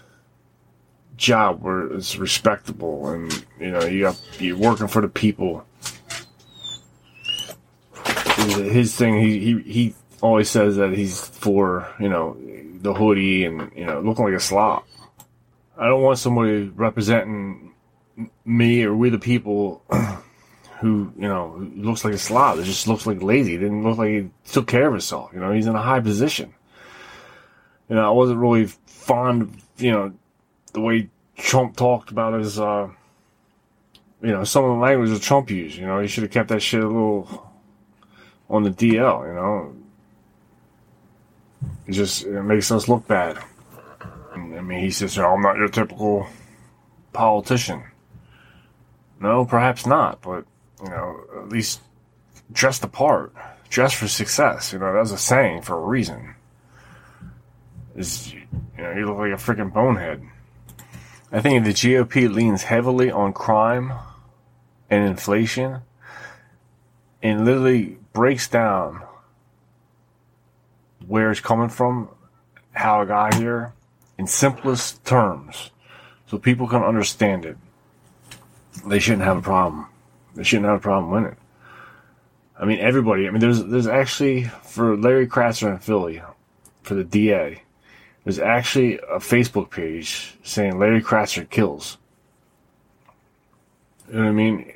job 1.16 1.62
where 1.62 1.88
it's 1.94 2.18
respectable 2.18 3.10
and, 3.10 3.46
you 3.60 3.72
know, 3.72 3.84
you 3.84 4.02
got, 4.02 4.22
you're 4.40 4.58
working 4.58 4.88
for 4.88 5.02
the 5.02 5.08
people. 5.08 5.66
His 8.38 8.96
thing, 8.96 9.20
he, 9.20 9.40
he, 9.40 9.60
he 9.62 9.96
always 10.22 10.50
says 10.50 10.76
that 10.78 10.94
he's 10.94 11.22
for, 11.22 11.94
you 12.00 12.10
know, 12.10 12.38
the 12.82 12.94
hoodie 12.94 13.46
and, 13.46 13.72
you 13.76 13.86
know, 13.86 14.00
looking 14.00 14.26
like 14.26 14.34
a 14.34 14.40
slob. 14.40 14.84
I 15.78 15.88
don't 15.88 16.02
want 16.02 16.20
somebody 16.20 16.64
representing 16.64 17.74
me 18.46 18.84
or 18.84 18.96
we 18.96 19.10
the 19.10 19.20
people 19.20 19.84
who, 20.80 21.12
you 21.18 21.28
know, 21.28 21.68
looks 21.76 22.04
like 22.04 22.14
a 22.14 22.20
slob. 22.20 22.60
It 22.60 22.64
just 22.64 22.88
looks 22.88 23.06
like 23.06 23.22
lazy. 23.22 23.56
It 23.56 23.60
didn't 23.60 23.84
look 23.84 23.98
like 23.98 24.10
he 24.10 24.30
took 24.46 24.68
care 24.68 24.88
of 24.88 24.94
himself. 24.94 25.32
You 25.34 25.40
know, 25.40 25.52
he's 25.52 25.68
in 25.68 25.76
a 25.76 25.82
high 25.82 26.00
position. 26.00 26.54
You 27.90 27.96
know, 27.96 28.08
I 28.08 28.12
wasn't 28.12 28.40
really 28.40 28.66
fond 28.86 29.44
of, 29.44 29.52
you 29.78 29.92
know, 29.92 30.14
the 30.74 30.82
way 30.82 31.10
Trump 31.38 31.76
talked 31.76 32.12
about 32.12 32.34
his, 32.34 32.60
uh, 32.60 32.90
you 34.22 34.32
know, 34.32 34.44
some 34.44 34.64
of 34.64 34.72
the 34.72 34.82
language 34.82 35.12
that 35.12 35.22
Trump 35.22 35.50
used. 35.50 35.78
You 35.78 35.86
know, 35.86 36.00
he 36.00 36.08
should 36.08 36.24
have 36.24 36.32
kept 36.32 36.50
that 36.50 36.62
shit 36.62 36.84
a 36.84 36.88
little 36.88 37.47
on 38.50 38.64
the 38.64 38.72
DL, 38.72 39.28
you 39.28 39.34
know. 39.34 39.76
It 41.88 41.92
just 41.92 42.26
it 42.26 42.44
makes 42.44 42.72
us 42.72 42.88
look 42.88 43.08
bad. 43.08 43.38
I 44.34 44.62
mean, 44.62 44.80
he 44.80 44.92
says, 44.92 45.18
I'm 45.18 45.42
not 45.42 45.58
your 45.58 45.68
typical 45.68 46.28
politician. 47.14 47.84
No, 49.20 49.46
perhaps 49.46 49.86
not, 49.86 50.22
but, 50.22 50.46
you 50.84 50.90
know, 50.90 51.22
at 51.38 51.50
least 51.50 51.82
dress 52.52 52.80
the 52.80 52.88
part. 52.88 53.34
Dress 53.70 53.94
for 53.94 54.08
success. 54.08 54.74
You 54.74 54.80
know, 54.80 54.94
that's 54.94 55.12
a 55.12 55.18
saying 55.18 55.64
for 55.64 55.78
a 55.78 55.82
reason. 55.82 56.36
Is 57.96 58.32
you 58.34 58.44
know, 58.78 58.92
you 58.92 59.08
look 59.08 59.18
like 59.18 59.32
a 59.32 59.36
freaking 59.36 59.74
bonehead. 59.74 60.22
I 61.32 61.42
think 61.42 61.66
the 61.66 61.72
GOP 61.72 62.32
leans 62.34 62.64
heavily 62.64 63.12
on 63.12 63.34
crime 63.34 63.92
and 64.90 65.04
inflation 65.04 65.82
and 67.22 67.44
literally 67.44 67.98
breaks 68.18 68.48
down 68.48 69.04
where 71.06 71.30
it's 71.30 71.40
coming 71.40 71.70
from, 71.70 72.10
how 72.72 73.02
it 73.02 73.10
got 73.10 73.36
here, 73.36 73.74
in 74.18 74.26
simplest 74.26 75.06
terms, 75.06 75.70
so 76.26 76.40
people 76.40 76.68
can 76.68 76.82
understand 76.82 77.46
it. 77.46 77.58
They 78.88 78.98
shouldn't 78.98 79.22
have 79.22 79.38
a 79.38 79.42
problem. 79.44 79.86
They 80.34 80.42
shouldn't 80.42 80.66
have 80.66 80.80
a 80.80 80.82
problem 80.82 81.12
winning. 81.12 81.36
I 82.60 82.66
mean, 82.66 82.80
everybody. 82.80 83.28
I 83.28 83.30
mean, 83.30 83.40
there's 83.40 83.64
there's 83.64 83.86
actually 83.86 84.46
for 84.64 84.98
Larry 84.98 85.28
Krasner 85.28 85.74
in 85.74 85.78
Philly, 85.78 86.24
for 86.82 86.96
the 86.96 87.04
DA, 87.04 87.62
there's 88.24 88.40
actually 88.40 88.98
a 88.98 89.20
Facebook 89.20 89.70
page 89.70 90.36
saying 90.42 90.80
Larry 90.80 91.04
Krasner 91.04 91.48
kills. 91.48 92.00
You 94.08 94.16
know 94.16 94.24
what 94.24 94.30
I 94.30 94.32
mean? 94.32 94.74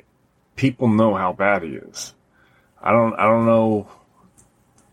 People 0.54 0.86
know 0.86 1.16
how 1.16 1.32
bad 1.32 1.64
he 1.64 1.70
is. 1.70 2.14
I 2.82 2.92
don't 2.92 3.14
I 3.14 3.24
don't 3.24 3.46
know 3.46 3.88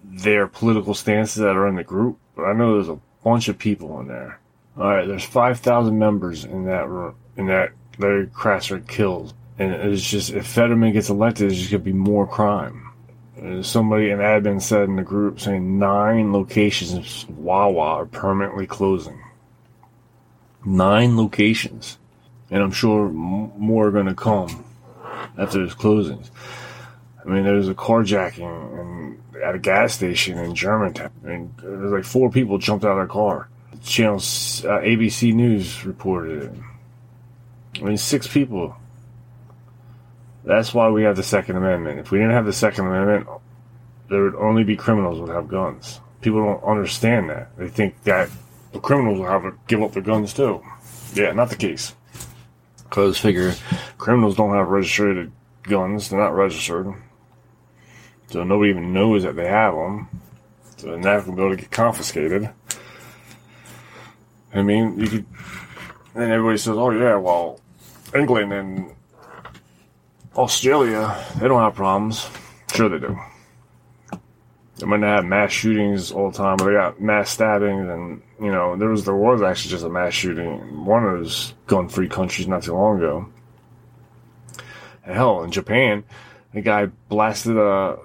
their 0.04 0.48
political 0.48 0.94
stances 0.94 1.38
that 1.38 1.56
are 1.56 1.68
in 1.68 1.76
the 1.76 1.84
group, 1.84 2.18
but 2.36 2.44
I 2.44 2.54
know 2.54 2.74
there's 2.74 2.90
a 2.90 3.00
bunch 3.24 3.48
of 3.48 3.58
people 3.58 4.00
in 4.00 4.08
there. 4.08 4.40
All 4.78 4.88
right, 4.88 5.08
there's 5.08 5.26
5,000 5.26 5.98
members 5.98 6.46
in 6.46 6.66
that 6.66 6.88
room, 6.88 7.16
in 7.36 7.48
that 7.48 7.72
Larry 7.98 8.28
Krasner 8.28 8.88
kills. 8.88 9.34
And 9.58 9.74
it's 9.74 10.10
just, 10.10 10.32
if 10.32 10.48
Fetterman 10.48 10.94
gets 10.94 11.10
elected, 11.10 11.50
there's 11.50 11.60
just 11.60 11.72
to 11.72 11.80
be 11.80 11.92
more 11.92 12.26
crime. 12.26 12.90
And 13.36 13.66
somebody, 13.66 14.10
an 14.10 14.20
admin 14.20 14.62
said 14.62 14.84
in 14.84 14.96
the 14.96 15.04
group, 15.04 15.42
saying 15.42 15.78
nine 15.80 16.32
locations 16.32 16.94
of 16.94 17.38
Wawa 17.38 17.82
are 17.82 18.06
permanently 18.06 18.68
closing. 18.68 19.22
Nine 20.66 21.18
locations. 21.18 21.98
And 22.50 22.64
I'm 22.64 22.72
sure 22.72 23.10
more 23.10 23.88
are 23.88 24.04
to 24.04 24.16
come 24.16 24.64
after 25.38 25.60
those 25.60 25.76
closings. 25.76 26.30
I 27.26 27.30
mean, 27.30 27.44
there 27.44 27.56
was 27.56 27.70
a 27.70 27.74
carjacking 27.74 28.80
and 28.80 29.20
at 29.44 29.56
a 29.56 29.60
gas 29.60 29.94
station 29.94 30.38
in 30.38 30.56
Germantown. 30.56 31.12
I 31.24 31.28
mean, 31.28 31.54
there's 31.62 31.92
like 31.92 32.04
four 32.04 32.30
people 32.30 32.58
jumped 32.58 32.86
out 32.86 32.92
of 32.92 32.98
their 32.98 33.08
car. 33.08 33.50
Channels, 33.84 34.66
uh, 34.66 34.80
ABC 34.80 35.34
News 35.34 35.86
reported 35.86 36.44
it. 36.44 36.52
I 37.82 37.84
mean, 37.84 37.98
six 37.98 38.28
people. 38.28 38.76
That's 40.44 40.74
why 40.74 40.90
we 40.90 41.04
have 41.04 41.16
the 41.16 41.24
Second 41.24 41.58
Amendment. 41.58 42.00
If 42.00 42.12
we 42.12 42.18
didn't 42.18 42.34
have 42.34 42.46
the 42.46 42.54
Second 42.54 42.88
Amendment, 42.88 43.28
there 44.10 44.24
would 44.24 44.36
only 44.36 44.64
be 44.64 44.76
criminals 44.76 45.20
would 45.20 45.30
have 45.30 45.48
guns. 45.48 46.02
People 46.22 46.44
don't 46.44 46.64
understand 46.64 47.30
that. 47.30 47.56
They 47.58 47.70
think 47.70 48.02
that 48.04 48.30
the 48.72 48.80
criminals 48.80 49.20
will 49.20 49.28
have 49.28 49.44
to 49.44 49.54
give 49.68 49.82
up 49.82 49.94
their 49.94 50.02
guns 50.02 50.34
too. 50.34 50.62
Yeah, 51.14 51.32
not 51.32 51.50
the 51.50 51.56
case. 51.56 51.96
Because 52.84 53.18
figure 53.18 53.54
criminals 53.98 54.36
don't 54.36 54.54
have 54.56 54.68
registered 54.68 55.32
guns; 55.64 56.10
they're 56.10 56.20
not 56.20 56.36
registered, 56.36 56.94
so 58.30 58.44
nobody 58.44 58.70
even 58.70 58.94
knows 58.94 59.24
that 59.24 59.36
they 59.36 59.48
have 59.48 59.74
them. 59.74 60.08
So 60.78 60.88
they're 60.88 60.98
not 60.98 61.26
going 61.26 61.32
to 61.32 61.32
be 61.32 61.42
able 61.42 61.56
to 61.56 61.62
get 61.62 61.72
confiscated. 61.72 62.50
I 64.54 64.62
mean, 64.62 65.00
you 65.00 65.08
could, 65.08 65.26
and 66.16 66.32
everybody 66.32 66.58
says, 66.58 66.76
"Oh 66.78 66.92
yeah, 66.92 67.16
well, 67.18 67.60
England 68.16 68.54
and 68.54 68.96
Australia, 70.36 71.16
they 71.40 71.48
don't 71.48 71.62
have 71.62 71.76
problems." 71.76 72.30
Sure, 72.74 72.90
they 72.90 73.00
do. 73.00 73.20
They 74.78 74.86
might 74.86 75.02
not 75.02 75.18
have 75.18 75.26
mass 75.26 75.52
shootings 75.52 76.12
all 76.12 76.32
the 76.32 76.38
time, 76.38 76.58
but 76.58 76.66
they 76.66 76.74
got 76.74 77.02
mass 77.02 77.30
stabbings, 77.32 77.90
and 77.90 78.22
you 78.40 78.52
know, 78.52 78.76
there 78.76 78.90
was 78.90 79.06
there 79.06 79.16
was 79.16 79.42
actually 79.42 79.72
just 79.72 79.86
a 79.86 79.90
mass 79.90 80.14
shooting 80.14 80.62
in 80.62 80.86
one 80.86 81.04
of 81.04 81.20
those 81.20 81.54
gun-free 81.68 82.10
countries 82.10 82.48
not 82.48 82.64
too 82.64 82.74
long 82.74 82.98
ago. 82.98 83.30
And 85.06 85.16
hell, 85.16 85.44
in 85.44 85.52
Japan, 85.52 86.06
a 86.54 86.62
guy 86.62 86.86
blasted 86.86 87.58
a 87.58 87.98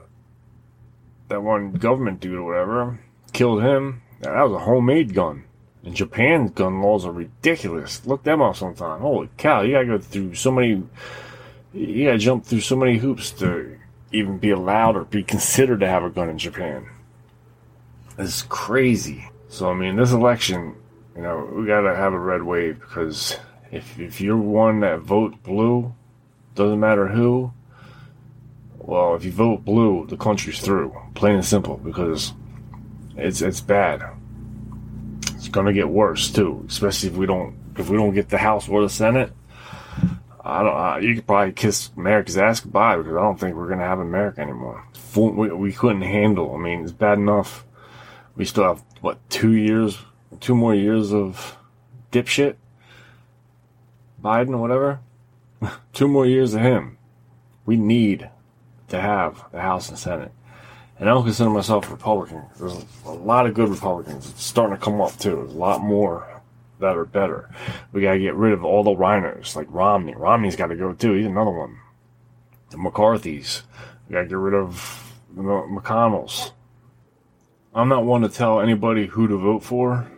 that 1.34 1.42
one 1.42 1.72
government 1.72 2.20
dude 2.20 2.38
or 2.38 2.44
whatever, 2.44 3.00
killed 3.32 3.60
him. 3.60 4.02
That 4.20 4.40
was 4.42 4.52
a 4.52 4.64
homemade 4.64 5.14
gun. 5.14 5.44
And 5.82 5.94
Japan's 5.94 6.52
gun 6.52 6.80
laws 6.80 7.04
are 7.04 7.12
ridiculous. 7.12 8.06
Look 8.06 8.22
them 8.22 8.40
up 8.40 8.56
sometime. 8.56 9.00
Holy 9.00 9.28
cow, 9.36 9.62
you 9.62 9.72
gotta 9.72 9.86
go 9.86 9.98
through 9.98 10.36
so 10.36 10.52
many, 10.52 10.84
you 11.72 12.06
gotta 12.06 12.18
jump 12.18 12.44
through 12.44 12.60
so 12.60 12.76
many 12.76 12.98
hoops 12.98 13.32
to 13.32 13.76
even 14.12 14.38
be 14.38 14.50
allowed 14.50 14.96
or 14.96 15.04
be 15.04 15.24
considered 15.24 15.80
to 15.80 15.88
have 15.88 16.04
a 16.04 16.10
gun 16.10 16.30
in 16.30 16.38
Japan. 16.38 16.86
It's 18.16 18.42
crazy. 18.42 19.28
So, 19.48 19.70
I 19.70 19.74
mean, 19.74 19.96
this 19.96 20.12
election, 20.12 20.76
you 21.16 21.22
know, 21.22 21.50
we 21.52 21.66
gotta 21.66 21.96
have 21.96 22.12
a 22.12 22.18
red 22.18 22.44
wave 22.44 22.78
because 22.78 23.36
if, 23.72 23.98
if 23.98 24.20
you're 24.20 24.36
one 24.36 24.80
that 24.80 25.00
vote 25.00 25.42
blue, 25.42 25.92
doesn't 26.54 26.78
matter 26.78 27.08
who, 27.08 27.52
well, 28.86 29.14
if 29.14 29.24
you 29.24 29.32
vote 29.32 29.64
blue, 29.64 30.06
the 30.06 30.16
country's 30.16 30.60
through. 30.60 30.94
Plain 31.14 31.36
and 31.36 31.44
simple, 31.44 31.78
because 31.78 32.32
it's 33.16 33.40
it's 33.40 33.60
bad 33.60 34.02
It's 35.34 35.48
to 35.66 35.72
get 35.72 35.88
worse 35.88 36.30
too, 36.30 36.64
especially 36.68 37.10
if 37.10 37.16
we 37.16 37.26
don't 37.26 37.56
if 37.76 37.88
we 37.88 37.96
don't 37.96 38.14
get 38.14 38.28
the 38.28 38.38
House 38.38 38.68
or 38.68 38.82
the 38.82 38.88
Senate. 38.88 39.32
I 40.44 40.62
don't. 40.62 40.76
Uh, 40.76 40.96
you 40.98 41.14
could 41.14 41.26
probably 41.26 41.52
kiss 41.52 41.90
America's 41.96 42.36
ass 42.36 42.60
goodbye 42.60 42.98
because 42.98 43.16
I 43.16 43.20
don't 43.20 43.40
think 43.40 43.56
we're 43.56 43.68
to 43.80 43.86
have 43.86 43.98
America 43.98 44.40
anymore. 44.40 44.84
We, 45.16 45.50
we 45.50 45.72
couldn't 45.72 46.02
handle. 46.02 46.54
I 46.54 46.58
mean, 46.58 46.82
it's 46.82 46.92
bad 46.92 47.18
enough. 47.18 47.64
We 48.36 48.44
still 48.44 48.64
have 48.64 48.82
what 49.00 49.18
two 49.30 49.52
years, 49.52 49.98
two 50.40 50.54
more 50.54 50.74
years 50.74 51.14
of 51.14 51.56
dipshit 52.12 52.56
Biden 54.22 54.54
or 54.54 54.58
whatever. 54.58 55.00
two 55.92 56.08
more 56.08 56.26
years 56.26 56.54
of 56.54 56.62
him. 56.62 56.96
We 57.66 57.76
need 57.76 58.30
to 58.94 59.00
have 59.00 59.44
the 59.52 59.60
House 59.60 59.88
and 59.88 59.98
Senate 59.98 60.32
and 60.98 61.08
I 61.08 61.12
don't 61.12 61.24
consider 61.24 61.50
myself 61.50 61.88
a 61.88 61.92
Republican. 61.92 62.42
There's 62.58 62.84
a 63.04 63.10
lot 63.10 63.46
of 63.46 63.54
good 63.54 63.68
Republicans. 63.68 64.30
It's 64.30 64.44
starting 64.44 64.76
to 64.76 64.82
come 64.82 65.00
up 65.00 65.16
too. 65.18 65.36
There's 65.36 65.52
a 65.52 65.58
lot 65.58 65.82
more 65.82 66.42
that 66.80 66.96
are 66.96 67.04
better. 67.04 67.50
We 67.92 68.02
gotta 68.02 68.18
get 68.18 68.34
rid 68.34 68.52
of 68.52 68.64
all 68.64 68.84
the 68.84 68.94
RINOs, 68.94 69.56
like 69.56 69.66
Romney. 69.70 70.14
Romney's 70.14 70.56
got 70.56 70.68
to 70.68 70.76
go 70.76 70.92
too. 70.92 71.14
He's 71.14 71.26
another 71.26 71.50
one. 71.50 71.78
The 72.70 72.78
McCarthy's. 72.78 73.62
We 74.08 74.14
gotta 74.14 74.26
get 74.26 74.38
rid 74.38 74.54
of 74.54 75.12
the 75.34 75.42
McConnells. 75.42 76.52
I'm 77.74 77.88
not 77.88 78.04
one 78.04 78.22
to 78.22 78.28
tell 78.28 78.60
anybody 78.60 79.06
who 79.06 79.26
to 79.26 79.36
vote 79.36 79.64
for, 79.64 80.08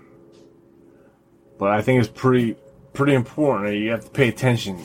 but 1.58 1.70
I 1.70 1.80
think 1.80 2.00
it's 2.00 2.12
pretty 2.12 2.56
pretty 2.92 3.14
important 3.14 3.68
that 3.68 3.76
you 3.76 3.90
have 3.90 4.04
to 4.04 4.10
pay 4.10 4.28
attention. 4.28 4.78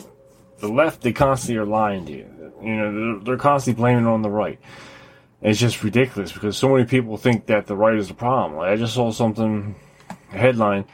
The 0.62 0.69
left, 0.69 1.02
they 1.02 1.12
constantly 1.12 1.58
are 1.58 1.65
lying 1.65 2.06
to 2.06 2.12
you. 2.12 2.54
You 2.62 2.76
know, 2.76 2.93
they're, 2.93 3.24
they're 3.24 3.38
constantly 3.38 3.82
blaming 3.82 4.08
on 4.08 4.21
the 4.21 4.30
right 4.30 4.60
it's 5.41 5.60
just 5.60 5.84
ridiculous 5.84 6.32
because 6.32 6.56
so 6.56 6.69
many 6.69 6.86
people 6.86 7.17
think 7.17 7.47
that 7.47 7.65
the 7.65 7.76
right 7.76 7.97
is 7.97 8.08
the 8.08 8.13
problem. 8.13 8.58
Like 8.58 8.69
I 8.69 8.76
just 8.76 8.93
saw 8.93 9.12
something, 9.12 9.76
a 10.32 10.38
headline 10.38 10.86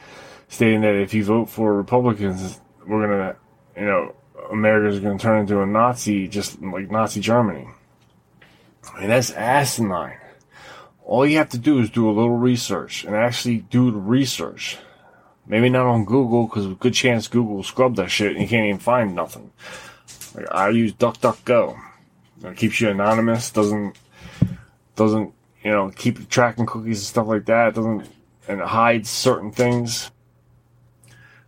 stating 0.48 0.80
that 0.80 0.94
if 0.94 1.12
you 1.12 1.24
vote 1.24 1.50
for 1.50 1.74
Republicans, 1.74 2.60
we're 2.86 3.06
gonna, 3.06 3.36
you 3.76 3.84
know, 3.84 4.14
America's 4.50 5.00
to 5.00 5.18
turn 5.18 5.40
into 5.40 5.60
a 5.60 5.66
Nazi, 5.66 6.26
just 6.28 6.62
like 6.62 6.90
Nazi 6.90 7.20
Germany. 7.20 7.68
I 8.94 9.00
mean, 9.00 9.08
that's 9.10 9.30
asinine. 9.32 10.16
All 11.04 11.26
you 11.26 11.36
have 11.38 11.50
to 11.50 11.58
do 11.58 11.78
is 11.80 11.90
do 11.90 12.08
a 12.08 12.12
little 12.12 12.36
research 12.36 13.04
and 13.04 13.14
actually 13.14 13.58
do 13.58 13.90
the 13.90 13.98
research. 13.98 14.78
Maybe 15.48 15.70
not 15.70 15.86
on 15.86 16.04
Google, 16.04 16.46
because 16.46 16.66
good 16.74 16.92
chance 16.92 17.26
Google 17.26 17.62
scrubbed 17.62 17.96
that 17.96 18.10
shit 18.10 18.32
and 18.32 18.42
you 18.42 18.48
can't 18.48 18.66
even 18.66 18.78
find 18.78 19.14
nothing. 19.14 19.50
Like, 20.34 20.46
I 20.52 20.68
use 20.68 20.92
DuckDuckGo. 20.92 21.80
It 22.44 22.56
keeps 22.56 22.80
you 22.80 22.90
anonymous, 22.90 23.50
doesn't, 23.50 23.96
doesn't, 24.94 25.32
you 25.64 25.70
know, 25.70 25.90
keep 25.90 26.28
tracking 26.28 26.66
cookies 26.66 26.98
and 26.98 27.06
stuff 27.06 27.26
like 27.26 27.46
that, 27.46 27.74
doesn't, 27.74 28.06
and 28.46 28.60
hides 28.60 29.08
certain 29.08 29.50
things. 29.50 30.10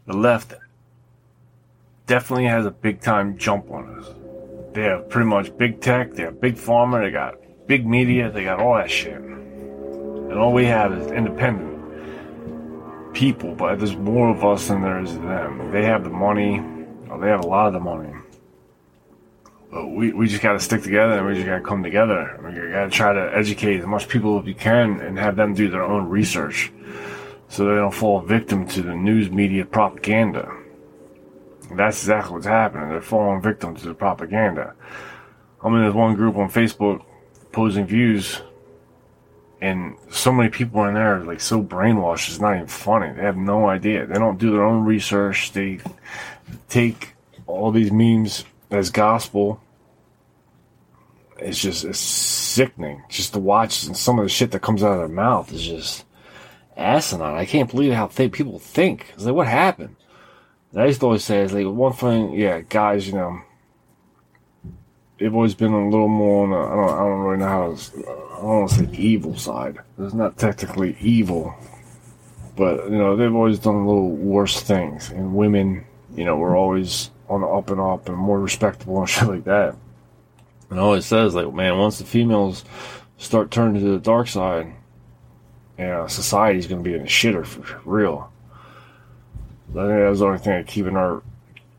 The 0.07 0.17
left 0.17 0.55
definitely 2.07 2.47
has 2.47 2.65
a 2.65 2.71
big 2.71 3.03
time 3.03 3.37
jump 3.37 3.71
on 3.71 3.99
us. 3.99 4.07
They 4.73 4.85
have 4.85 5.11
pretty 5.11 5.29
much 5.29 5.57
big 5.59 5.83
tech, 5.83 6.13
they 6.13 6.23
have 6.23 6.41
big 6.41 6.55
pharma, 6.55 7.05
they 7.05 7.11
got 7.11 7.35
big 7.67 7.87
media, 7.87 8.31
they 8.31 8.45
got 8.45 8.61
all 8.61 8.77
that 8.77 8.91
shit. 8.91 9.19
And 9.19 10.33
all 10.39 10.55
we 10.55 10.65
have 10.65 10.93
is 10.93 11.11
independent 11.13 11.70
people, 13.13 13.55
but 13.55 13.79
there's 13.79 13.97
more 13.97 14.31
of 14.31 14.45
us 14.45 14.69
than 14.69 14.83
there 14.83 15.01
is 15.01 15.15
them. 15.15 15.71
They 15.73 15.85
have 15.85 16.05
the 16.05 16.11
money, 16.11 16.61
they 17.21 17.29
have 17.29 17.45
a 17.45 17.47
lot 17.47 17.67
of 17.67 17.73
the 17.73 17.81
money. 17.81 18.13
But 19.71 19.87
we, 19.87 20.13
we 20.13 20.27
just 20.27 20.43
got 20.43 20.55
to 20.55 20.61
stick 20.61 20.83
together 20.83 21.19
and 21.19 21.27
we 21.27 21.35
just 21.35 21.47
got 21.47 21.59
to 21.59 21.65
come 21.65 21.83
together. 21.83 22.41
We 22.45 22.73
got 22.73 22.85
to 22.85 22.91
try 22.91 23.13
to 23.13 23.31
educate 23.37 23.81
as 23.81 23.87
much 23.87 24.09
people 24.09 24.39
as 24.39 24.45
we 24.45 24.55
can 24.55 25.01
and 25.01 25.17
have 25.19 25.37
them 25.37 25.55
do 25.55 25.71
their 25.71 25.85
own 25.85 26.09
research 26.09 26.73
so 27.49 27.65
they 27.65 27.75
don't 27.75 27.95
fall 27.95 28.21
victim 28.21 28.67
to 28.69 28.83
the 28.83 28.95
news 28.95 29.31
media 29.31 29.65
propaganda. 29.65 30.51
That's 31.73 32.03
exactly 32.03 32.35
what's 32.35 32.47
happening. 32.47 32.89
They're 32.89 33.01
falling 33.01 33.43
victim 33.43 33.77
to 33.77 33.89
the 33.89 33.95
propaganda. 33.95 34.75
I 35.63 35.69
mean, 35.69 35.83
there's 35.83 35.95
one 35.95 36.17
group 36.17 36.37
on 36.37 36.51
Facebook 36.51 37.05
opposing 37.43 37.87
views, 37.87 38.43
and 39.61 39.97
so 40.11 40.33
many 40.33 40.49
people 40.49 40.85
in 40.87 40.95
there 40.95 41.17
are 41.17 41.25
like 41.25 41.41
so 41.41 41.63
brainwashed. 41.63 42.29
It's 42.29 42.41
not 42.41 42.55
even 42.55 42.67
funny. 42.67 43.13
They 43.13 43.23
have 43.23 43.37
no 43.37 43.69
idea. 43.69 44.07
They 44.07 44.15
don't 44.15 44.39
do 44.39 44.53
their 44.53 44.65
own 44.65 44.85
research. 44.85 45.53
They 45.53 45.81
take 46.69 47.15
all 47.47 47.71
these 47.71 47.93
memes 47.93 48.45
as 48.71 48.91
gospel. 48.91 49.61
It's 51.39 51.59
just 51.59 51.85
it's 51.85 51.99
sickening 51.99 53.03
just 53.09 53.33
to 53.33 53.39
watch, 53.39 53.85
and 53.85 53.97
some 53.97 54.19
of 54.19 54.25
the 54.25 54.29
shit 54.29 54.51
that 54.53 54.63
comes 54.63 54.83
out 54.83 54.93
of 54.93 54.99
their 54.99 55.09
mouth 55.09 55.53
is 55.53 55.63
just 55.63 56.05
asinine. 56.77 57.37
I 57.37 57.45
can't 57.45 57.71
believe 57.71 57.93
how 57.93 58.09
th- 58.09 58.33
people 58.33 58.59
think. 58.59 59.07
It's 59.15 59.25
like, 59.25 59.35
what 59.35 59.47
happened? 59.47 59.97
I 60.75 60.87
used 60.87 61.01
to 61.01 61.07
always 61.07 61.25
say, 61.25 61.41
it's 61.41 61.53
like, 61.53 61.67
one 61.67 61.93
thing, 61.93 62.33
yeah, 62.33 62.61
guys, 62.61 63.09
you 63.09 63.15
know, 63.15 63.41
they've 65.21 65.35
always 65.35 65.55
been 65.55 65.73
a 65.73 65.89
little 65.89 66.09
more 66.09 66.45
on 66.45 66.51
the, 66.51 66.57
I 66.57 66.75
don't, 66.75 66.99
I 66.99 66.99
don't 66.99 67.21
really 67.21 67.39
know 67.39 67.47
how 67.47 67.75
to, 67.75 67.99
I 67.99 68.37
don't 68.41 68.45
want 68.45 68.71
to 68.71 68.77
say 68.77 68.97
evil 68.97 69.37
side. 69.37 69.79
It's 69.99 70.15
not 70.15 70.39
technically 70.39 70.97
evil, 71.01 71.55
but, 72.57 72.91
you 72.91 72.97
know, 72.97 73.15
they've 73.15 73.35
always 73.35 73.59
done 73.59 73.75
a 73.75 73.87
little 73.87 74.11
worse 74.11 74.61
things. 74.61 75.11
And 75.11 75.35
women, 75.35 75.85
you 76.17 76.25
know, 76.25 76.37
were 76.37 76.57
always 76.57 77.11
on 77.29 77.43
the 77.43 77.47
up 77.47 77.71
and 77.71 77.81
up 77.81 78.09
and 78.09 78.17
more 78.17 78.41
respectable 78.41 78.99
and 78.99 79.09
shit 79.09 79.29
like 79.29 79.45
that. 79.45 79.77
And 80.71 80.81
always 80.81 81.05
says, 81.05 81.35
like, 81.35 81.53
man, 81.53 81.79
once 81.79 81.99
the 81.99 82.05
females 82.05 82.65
start 83.19 83.51
turning 83.51 83.83
to 83.83 83.91
the 83.91 83.99
dark 83.99 84.27
side, 84.27 84.73
you 85.79 85.85
know, 85.85 86.07
society's 86.07 86.67
to 86.67 86.77
be 86.77 86.95
in 86.95 87.03
a 87.03 87.05
shitter 87.05 87.45
for 87.45 87.81
real. 87.85 88.33
I 89.71 89.73
think 89.73 89.89
that's 89.89 90.19
the 90.19 90.27
only 90.27 90.39
thing 90.39 90.65
keeping 90.65 90.97
our 90.97 91.23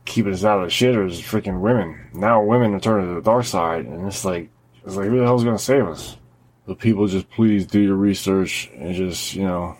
keeping 0.05 0.33
us 0.33 0.43
out 0.43 0.59
of 0.59 0.69
the 0.69 0.71
shitter 0.71 1.07
is 1.07 1.19
freaking 1.21 1.61
women. 1.61 2.09
Now 2.13 2.43
women 2.43 2.73
are 2.73 2.79
turning 2.79 3.09
to 3.09 3.15
the 3.15 3.21
dark 3.21 3.45
side, 3.45 3.85
and 3.85 4.07
it's 4.07 4.25
like 4.25 4.49
it's 4.85 4.95
like 4.95 5.07
who 5.07 5.19
the 5.19 5.25
hell's 5.25 5.43
to 5.43 5.57
save 5.57 5.87
us? 5.87 6.17
The 6.67 6.75
people 6.75 7.07
just 7.07 7.29
please 7.29 7.65
do 7.65 7.79
your 7.79 7.95
research 7.95 8.69
and 8.75 8.93
just 8.95 9.35
you 9.35 9.43
know 9.43 9.77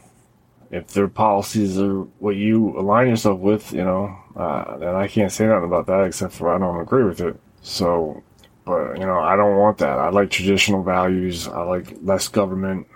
if 0.72 0.88
their 0.88 1.10
policies 1.10 1.78
are 1.78 2.02
what 2.20 2.38
you 2.38 2.80
align 2.80 3.10
yourself 3.10 3.40
with, 3.40 3.74
you 3.74 3.84
know, 3.84 4.18
uh, 4.38 4.78
then 4.78 4.96
I 4.96 5.08
can't 5.08 5.32
say 5.32 5.46
nothing 5.46 5.66
about 5.66 5.86
that 5.88 6.06
except 6.06 6.34
for 6.34 6.54
I 6.54 6.58
don't 6.58 6.80
agree 6.80 7.04
with 7.04 7.20
it. 7.20 7.38
So, 7.62 8.24
but 8.66 8.98
you 8.98 9.06
know, 9.06 9.20
I 9.20 9.36
don't 9.36 9.58
want 9.58 9.80
that. 9.80 10.00
I 10.00 10.10
like 10.10 10.32
traditional 10.32 10.82
values. 10.82 11.48
I 11.48 11.62
like 11.64 11.94
less 12.02 12.30
government. 12.30 12.88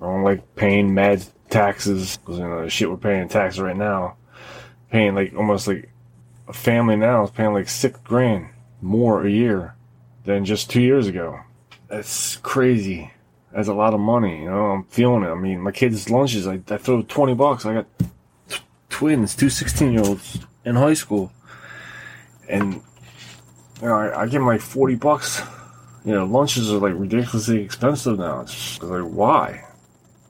I 0.00 0.04
don't 0.04 0.24
like 0.24 0.56
paying 0.56 0.94
mad 0.94 1.22
taxes 1.50 2.16
because 2.16 2.38
you 2.38 2.48
know 2.48 2.64
the 2.64 2.70
shit 2.70 2.90
we're 2.90 2.96
paying 2.96 3.28
taxes 3.28 3.60
right 3.60 3.76
now, 3.76 4.16
paying 4.90 5.14
like 5.14 5.34
almost 5.36 5.68
like 5.68 5.90
a 6.48 6.52
family 6.52 6.96
now 6.96 7.24
is 7.24 7.30
paying 7.30 7.52
like 7.52 7.68
six 7.68 7.98
grand 8.04 8.48
more 8.80 9.26
a 9.26 9.30
year 9.30 9.74
than 10.24 10.44
just 10.44 10.70
two 10.70 10.82
years 10.82 11.06
ago. 11.06 11.40
That's 11.88 12.36
crazy. 12.38 13.12
That's 13.52 13.68
a 13.68 13.74
lot 13.74 13.94
of 13.94 14.00
money. 14.00 14.40
You 14.42 14.50
know, 14.50 14.66
I'm 14.66 14.84
feeling 14.84 15.22
it. 15.22 15.28
I 15.28 15.34
mean, 15.34 15.60
my 15.60 15.72
kids' 15.72 16.10
lunches, 16.10 16.46
I, 16.46 16.60
I 16.68 16.76
throw 16.76 17.02
twenty 17.02 17.34
bucks. 17.34 17.64
I 17.64 17.74
got 17.74 17.86
t- 18.48 18.58
twins, 18.90 19.34
two 19.34 19.48
16 19.48 19.92
year 19.92 20.02
olds 20.02 20.40
in 20.64 20.74
high 20.74 20.94
school, 20.94 21.32
and 22.48 22.74
you 22.74 23.88
know, 23.88 23.94
I, 23.94 24.22
I 24.22 24.24
give 24.24 24.40
them 24.40 24.46
like 24.46 24.60
forty 24.60 24.94
bucks. 24.94 25.40
You 26.04 26.12
know, 26.12 26.24
lunches 26.24 26.70
are 26.72 26.78
like 26.78 26.94
ridiculously 26.96 27.62
expensive 27.62 28.18
now. 28.18 28.40
It's 28.40 28.82
like 28.82 29.02
why? 29.02 29.64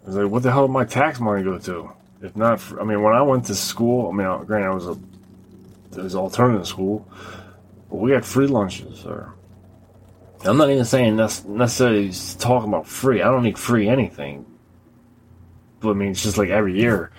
I 0.04 0.06
was 0.06 0.16
like, 0.16 0.30
what 0.30 0.42
the 0.42 0.52
hell 0.52 0.66
did 0.66 0.72
my 0.72 0.84
tax 0.84 1.18
money 1.18 1.42
go 1.42 1.58
to? 1.58 1.90
If 2.22 2.36
not, 2.36 2.60
for, 2.60 2.80
I 2.80 2.84
mean, 2.84 3.02
when 3.02 3.12
I 3.12 3.22
went 3.22 3.46
to 3.46 3.54
school, 3.54 4.08
I 4.08 4.12
mean, 4.12 4.44
granted, 4.44 4.68
I 4.68 4.74
was 4.74 4.86
a 4.86 4.98
was 5.94 6.14
alternative 6.14 6.66
school, 6.66 7.06
but 7.88 7.96
we 7.96 8.12
had 8.12 8.24
free 8.24 8.46
lunches. 8.46 9.04
Or 9.04 9.34
I'm 10.44 10.56
not 10.56 10.70
even 10.70 10.84
saying 10.84 11.16
that's 11.16 11.44
necessarily 11.44 12.12
talking 12.38 12.68
about 12.68 12.86
free. 12.86 13.22
I 13.22 13.30
don't 13.30 13.42
need 13.42 13.58
free 13.58 13.88
anything. 13.88 14.44
But 15.80 15.90
I 15.90 15.94
mean, 15.94 16.10
it's 16.10 16.22
just 16.22 16.38
like 16.38 16.50
every 16.50 16.78
year 16.78 17.10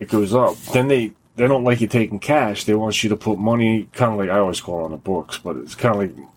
it 0.00 0.08
goes 0.08 0.34
up. 0.34 0.56
Then 0.72 0.88
they 0.88 1.12
they 1.36 1.46
don't 1.46 1.64
like 1.64 1.80
you 1.80 1.86
taking 1.86 2.18
cash. 2.18 2.64
They 2.64 2.74
want 2.74 3.02
you 3.02 3.10
to 3.10 3.16
put 3.16 3.38
money, 3.38 3.88
kind 3.92 4.12
of 4.12 4.18
like 4.18 4.30
I 4.30 4.38
always 4.38 4.60
call 4.60 4.80
it 4.80 4.84
on 4.84 4.90
the 4.90 4.96
books, 4.96 5.38
but 5.38 5.56
it's 5.56 5.74
kind 5.74 5.94
of 5.94 6.00
like 6.00 6.28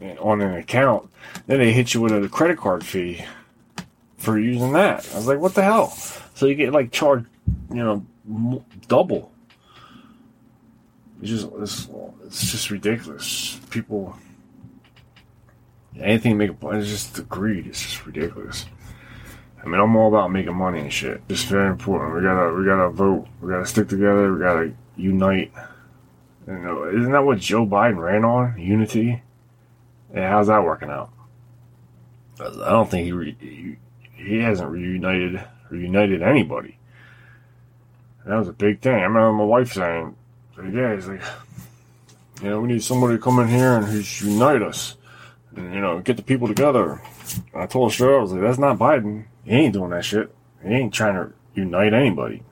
eh, 0.00 0.16
on 0.20 0.40
an 0.40 0.54
account. 0.54 1.08
Then 1.46 1.58
they 1.58 1.72
hit 1.72 1.94
you 1.94 2.00
with 2.00 2.12
a 2.12 2.28
credit 2.28 2.58
card 2.58 2.84
fee 2.84 3.24
for 4.16 4.38
using 4.38 4.72
that. 4.72 5.08
I 5.12 5.16
was 5.16 5.26
like, 5.26 5.38
what 5.38 5.54
the 5.54 5.62
hell? 5.62 5.90
So 6.34 6.46
you 6.46 6.54
get 6.54 6.72
like 6.72 6.92
charged, 6.92 7.26
you 7.70 7.82
know, 7.82 8.64
double. 8.86 9.32
It's 11.20 11.30
just 11.30 11.48
it's, 11.58 11.88
it's 12.24 12.50
just 12.52 12.70
ridiculous. 12.70 13.60
People, 13.70 14.16
anything 15.98 16.36
make 16.36 16.50
a 16.50 16.54
point, 16.54 16.78
it's 16.78 16.88
just 16.88 17.14
the 17.14 17.22
greed. 17.22 17.66
It's 17.66 17.82
just 17.82 18.06
ridiculous. 18.06 18.66
I 19.62 19.66
mean, 19.66 19.80
I'm 19.80 19.96
all 19.96 20.08
about 20.08 20.30
making 20.30 20.54
money 20.54 20.80
and 20.80 20.92
shit. 20.92 21.20
It's 21.28 21.42
very 21.42 21.68
important. 21.68 22.14
We 22.14 22.22
gotta 22.22 22.54
we 22.54 22.64
gotta 22.64 22.90
vote. 22.90 23.26
We 23.40 23.50
gotta 23.50 23.66
stick 23.66 23.88
together. 23.88 24.32
We 24.32 24.40
gotta 24.40 24.72
unite. 24.96 25.52
You 26.46 26.58
know, 26.58 26.84
isn't 26.88 27.12
that 27.12 27.24
what 27.24 27.38
Joe 27.38 27.66
Biden 27.66 27.98
ran 27.98 28.24
on? 28.24 28.58
Unity. 28.58 29.22
Yeah, 30.14 30.30
how's 30.30 30.46
that 30.46 30.64
working 30.64 30.88
out? 30.88 31.10
I 32.40 32.70
don't 32.70 32.90
think 32.90 33.04
he, 33.04 33.12
re- 33.12 33.78
he 34.14 34.38
hasn't 34.38 34.70
reunited 34.70 35.44
reunited 35.70 36.22
anybody. 36.22 36.78
That 38.24 38.36
was 38.36 38.48
a 38.48 38.52
big 38.52 38.80
thing. 38.80 38.94
I 38.94 39.02
remember 39.02 39.32
my 39.32 39.44
wife 39.44 39.72
saying, 39.72 40.16
"Yeah, 40.64 40.94
he's 40.94 41.08
like, 41.08 41.22
you 42.42 42.50
know, 42.50 42.60
we 42.60 42.68
need 42.68 42.82
somebody 42.82 43.16
to 43.16 43.22
come 43.22 43.38
in 43.40 43.48
here 43.48 43.74
and 43.74 43.86
just 43.86 44.20
unite 44.20 44.62
us, 44.62 44.96
and 45.56 45.74
you 45.74 45.80
know, 45.80 46.00
get 46.00 46.16
the 46.16 46.22
people 46.22 46.48
together." 46.48 47.00
And 47.52 47.62
I 47.62 47.66
told 47.66 47.94
her, 47.94 48.18
I 48.18 48.20
was 48.20 48.32
like, 48.32 48.42
"That's 48.42 48.58
not 48.58 48.78
Biden. 48.78 49.24
He 49.44 49.52
ain't 49.52 49.74
doing 49.74 49.90
that 49.90 50.04
shit. 50.04 50.34
He 50.62 50.70
ain't 50.70 50.94
trying 50.94 51.14
to 51.14 51.32
unite 51.54 51.94
anybody. 51.94 52.42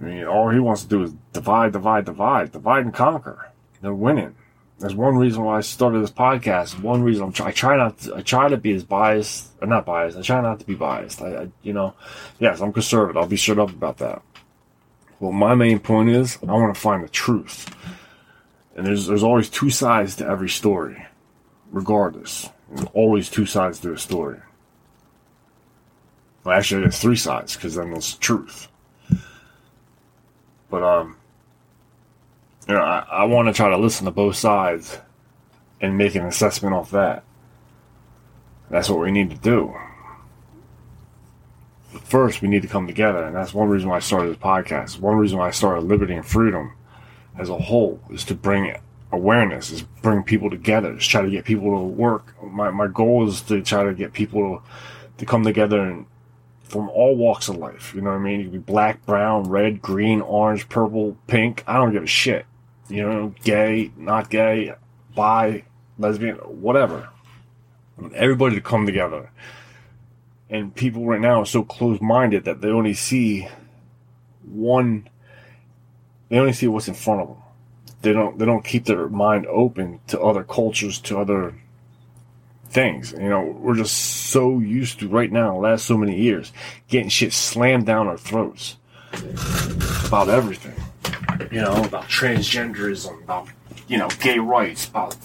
I 0.00 0.04
mean, 0.04 0.24
all 0.26 0.50
he 0.50 0.60
wants 0.60 0.82
to 0.82 0.88
do 0.88 1.02
is 1.02 1.12
divide, 1.32 1.72
divide, 1.72 2.04
divide, 2.04 2.52
divide 2.52 2.84
and 2.84 2.94
conquer. 2.94 3.50
They're 3.80 3.94
winning." 3.94 4.34
That's 4.78 4.94
one 4.94 5.16
reason 5.16 5.42
why 5.42 5.58
I 5.58 5.60
started 5.60 6.02
this 6.02 6.12
podcast. 6.12 6.80
One 6.80 7.02
reason 7.02 7.24
I'm 7.24 7.32
try, 7.32 7.48
I 7.48 7.50
try 7.50 7.76
not 7.76 7.98
to, 8.00 8.16
I 8.16 8.22
try 8.22 8.48
to 8.48 8.56
be 8.56 8.72
as 8.72 8.84
biased 8.84 9.50
or 9.60 9.66
not 9.66 9.84
biased. 9.84 10.16
I 10.16 10.22
try 10.22 10.40
not 10.40 10.60
to 10.60 10.66
be 10.66 10.74
biased. 10.74 11.20
I, 11.20 11.34
I 11.34 11.48
you 11.62 11.72
know, 11.72 11.94
yes, 12.38 12.60
I'm 12.60 12.72
conservative. 12.72 13.16
I'll 13.16 13.26
be 13.26 13.36
shut 13.36 13.58
up 13.58 13.70
about 13.70 13.98
that. 13.98 14.22
Well, 15.20 15.32
my 15.32 15.54
main 15.54 15.80
point 15.80 16.10
is 16.10 16.38
I 16.42 16.52
want 16.52 16.74
to 16.74 16.80
find 16.80 17.02
the 17.02 17.08
truth, 17.08 17.74
and 18.76 18.86
there's 18.86 19.06
there's 19.06 19.24
always 19.24 19.48
two 19.48 19.70
sides 19.70 20.16
to 20.16 20.26
every 20.26 20.48
story, 20.48 21.06
regardless. 21.70 22.48
There's 22.70 22.88
always 22.92 23.28
two 23.28 23.46
sides 23.46 23.80
to 23.80 23.92
a 23.92 23.98
story. 23.98 24.38
Well, 26.44 26.56
actually, 26.56 26.82
there's 26.82 26.98
three 26.98 27.16
sides 27.16 27.56
because 27.56 27.74
then 27.74 27.90
there's 27.90 28.14
truth. 28.14 28.68
But 30.70 30.82
um, 30.82 31.16
you 32.68 32.74
know, 32.74 32.80
I, 32.80 33.04
I 33.10 33.24
want 33.24 33.48
to 33.48 33.54
try 33.54 33.70
to 33.70 33.78
listen 33.78 34.04
to 34.04 34.10
both 34.10 34.36
sides 34.36 34.98
and 35.80 35.98
make 35.98 36.14
an 36.14 36.26
assessment 36.26 36.74
off 36.74 36.90
that. 36.92 37.24
That's 38.70 38.88
what 38.88 39.00
we 39.00 39.10
need 39.10 39.30
to 39.30 39.36
do. 39.36 39.74
First, 42.04 42.42
we 42.42 42.48
need 42.48 42.62
to 42.62 42.68
come 42.68 42.86
together, 42.86 43.24
and 43.24 43.34
that's 43.34 43.54
one 43.54 43.68
reason 43.68 43.88
why 43.88 43.96
I 43.96 44.00
started 44.00 44.30
this 44.30 44.42
podcast. 44.42 45.00
One 45.00 45.16
reason 45.16 45.38
why 45.38 45.48
I 45.48 45.52
started 45.52 45.82
Liberty 45.82 46.14
and 46.14 46.26
Freedom 46.26 46.72
as 47.38 47.48
a 47.48 47.56
whole 47.56 48.00
is 48.10 48.24
to 48.24 48.34
bring 48.34 48.74
awareness, 49.10 49.70
is 49.70 49.82
bring 50.02 50.22
people 50.22 50.50
together, 50.50 50.94
just 50.94 51.10
try 51.10 51.22
to 51.22 51.30
get 51.30 51.44
people 51.44 51.70
to 51.70 51.84
work. 51.84 52.34
My 52.42 52.70
my 52.70 52.88
goal 52.88 53.26
is 53.26 53.40
to 53.42 53.62
try 53.62 53.84
to 53.84 53.94
get 53.94 54.12
people 54.12 54.58
to, 54.58 54.62
to 55.18 55.26
come 55.26 55.44
together 55.44 55.80
and 55.80 56.06
from 56.62 56.90
all 56.90 57.16
walks 57.16 57.48
of 57.48 57.56
life. 57.56 57.94
You 57.94 58.02
know 58.02 58.10
what 58.10 58.16
I 58.16 58.22
mean? 58.22 58.40
You 58.40 58.50
could 58.50 58.66
be 58.66 58.72
black, 58.72 59.04
brown, 59.06 59.48
red, 59.48 59.80
green, 59.80 60.20
orange, 60.20 60.68
purple, 60.68 61.16
pink. 61.26 61.64
I 61.66 61.74
don't 61.74 61.92
give 61.92 62.02
a 62.02 62.06
shit. 62.06 62.44
You 62.88 63.02
know, 63.02 63.34
gay, 63.42 63.90
not 63.96 64.28
gay, 64.30 64.74
bi, 65.14 65.64
lesbian, 65.98 66.36
whatever. 66.36 67.08
Everybody 68.14 68.56
to 68.56 68.60
come 68.60 68.86
together. 68.86 69.30
And 70.50 70.74
people 70.74 71.04
right 71.04 71.20
now 71.20 71.42
are 71.42 71.46
so 71.46 71.62
close 71.62 72.00
minded 72.00 72.44
that 72.44 72.60
they 72.60 72.68
only 72.68 72.94
see 72.94 73.48
one 74.44 75.08
they 76.28 76.38
only 76.38 76.52
see 76.52 76.66
what's 76.66 76.88
in 76.88 76.94
front 76.94 77.22
of 77.22 77.28
them. 77.28 77.36
They 78.02 78.12
don't 78.12 78.38
they 78.38 78.44
don't 78.44 78.64
keep 78.64 78.84
their 78.84 79.08
mind 79.08 79.46
open 79.46 80.00
to 80.08 80.20
other 80.20 80.44
cultures, 80.44 81.00
to 81.02 81.18
other 81.18 81.54
things. 82.68 83.12
You 83.12 83.28
know, 83.28 83.42
we're 83.42 83.76
just 83.76 83.96
so 83.96 84.58
used 84.58 85.00
to 85.00 85.08
right 85.08 85.32
now, 85.32 85.56
last 85.56 85.86
so 85.86 85.96
many 85.96 86.20
years, 86.20 86.52
getting 86.88 87.08
shit 87.08 87.32
slammed 87.32 87.86
down 87.86 88.06
our 88.06 88.18
throats 88.18 88.76
about 90.06 90.28
everything. 90.28 90.74
You 91.50 91.62
know, 91.62 91.82
about 91.84 92.04
transgenderism, 92.04 93.22
about 93.24 93.48
you 93.88 93.96
know, 93.96 94.08
gay 94.20 94.38
rights, 94.38 94.86
about 94.88 95.16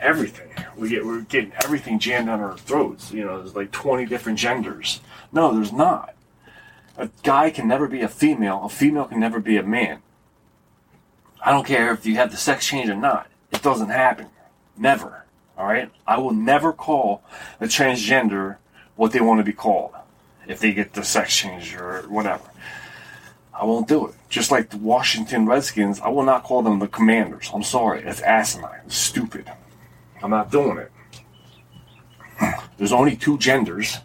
everything. 0.00 0.48
We 0.76 0.88
get 0.88 1.04
we're 1.04 1.22
getting 1.22 1.52
everything 1.64 1.98
jammed 1.98 2.26
down 2.26 2.40
our 2.40 2.56
throats. 2.56 3.12
You 3.12 3.24
know, 3.24 3.38
there's 3.38 3.56
like 3.56 3.70
twenty 3.70 4.06
different 4.06 4.38
genders. 4.38 5.00
No, 5.32 5.54
there's 5.54 5.72
not. 5.72 6.14
A 6.96 7.08
guy 7.22 7.50
can 7.50 7.68
never 7.68 7.86
be 7.86 8.02
a 8.02 8.08
female. 8.08 8.62
A 8.64 8.68
female 8.68 9.04
can 9.04 9.20
never 9.20 9.38
be 9.40 9.56
a 9.56 9.62
man. 9.62 10.02
I 11.40 11.52
don't 11.52 11.66
care 11.66 11.92
if 11.92 12.04
you 12.04 12.16
have 12.16 12.30
the 12.30 12.36
sex 12.36 12.66
change 12.66 12.88
or 12.88 12.96
not. 12.96 13.28
It 13.52 13.62
doesn't 13.62 13.90
happen. 13.90 14.26
Never. 14.76 15.24
All 15.56 15.66
right? 15.66 15.90
I 16.06 16.18
will 16.18 16.32
never 16.32 16.72
call 16.72 17.22
a 17.60 17.64
transgender 17.64 18.56
what 18.96 19.12
they 19.12 19.20
want 19.20 19.38
to 19.38 19.44
be 19.44 19.52
called 19.52 19.92
if 20.48 20.58
they 20.58 20.72
get 20.72 20.94
the 20.94 21.04
sex 21.04 21.36
change 21.36 21.74
or 21.76 22.02
whatever. 22.08 22.44
I 23.54 23.64
won't 23.64 23.88
do 23.88 24.08
it. 24.08 24.14
Just 24.28 24.50
like 24.50 24.70
the 24.70 24.76
Washington 24.76 25.46
Redskins, 25.46 26.00
I 26.00 26.08
will 26.08 26.22
not 26.22 26.44
call 26.44 26.62
them 26.62 26.78
the 26.78 26.88
Commanders. 26.88 27.50
I'm 27.52 27.62
sorry. 27.62 28.02
It's 28.02 28.20
asinine. 28.20 28.80
It's 28.86 28.96
stupid. 28.96 29.50
I'm 30.22 30.30
not 30.30 30.50
doing 30.50 30.78
it. 30.78 30.92
There's 32.76 32.92
only 32.92 33.16
two 33.16 33.38
genders. 33.38 33.98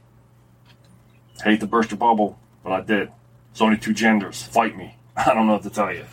I 1.42 1.52
hate 1.52 1.60
to 1.60 1.68
burst 1.68 1.92
your 1.92 1.98
bubble, 1.98 2.40
but 2.64 2.72
I 2.72 2.82
did. 2.82 3.12
There's 3.52 3.62
only 3.62 3.78
two 3.78 3.94
genders. 3.94 4.42
Fight 4.42 4.76
me. 4.76 4.98
I 5.16 5.34
don't 5.34 5.48
know 5.48 5.54
what 5.54 5.64
to 5.64 5.70
tell 5.70 5.94
you. 5.94 6.06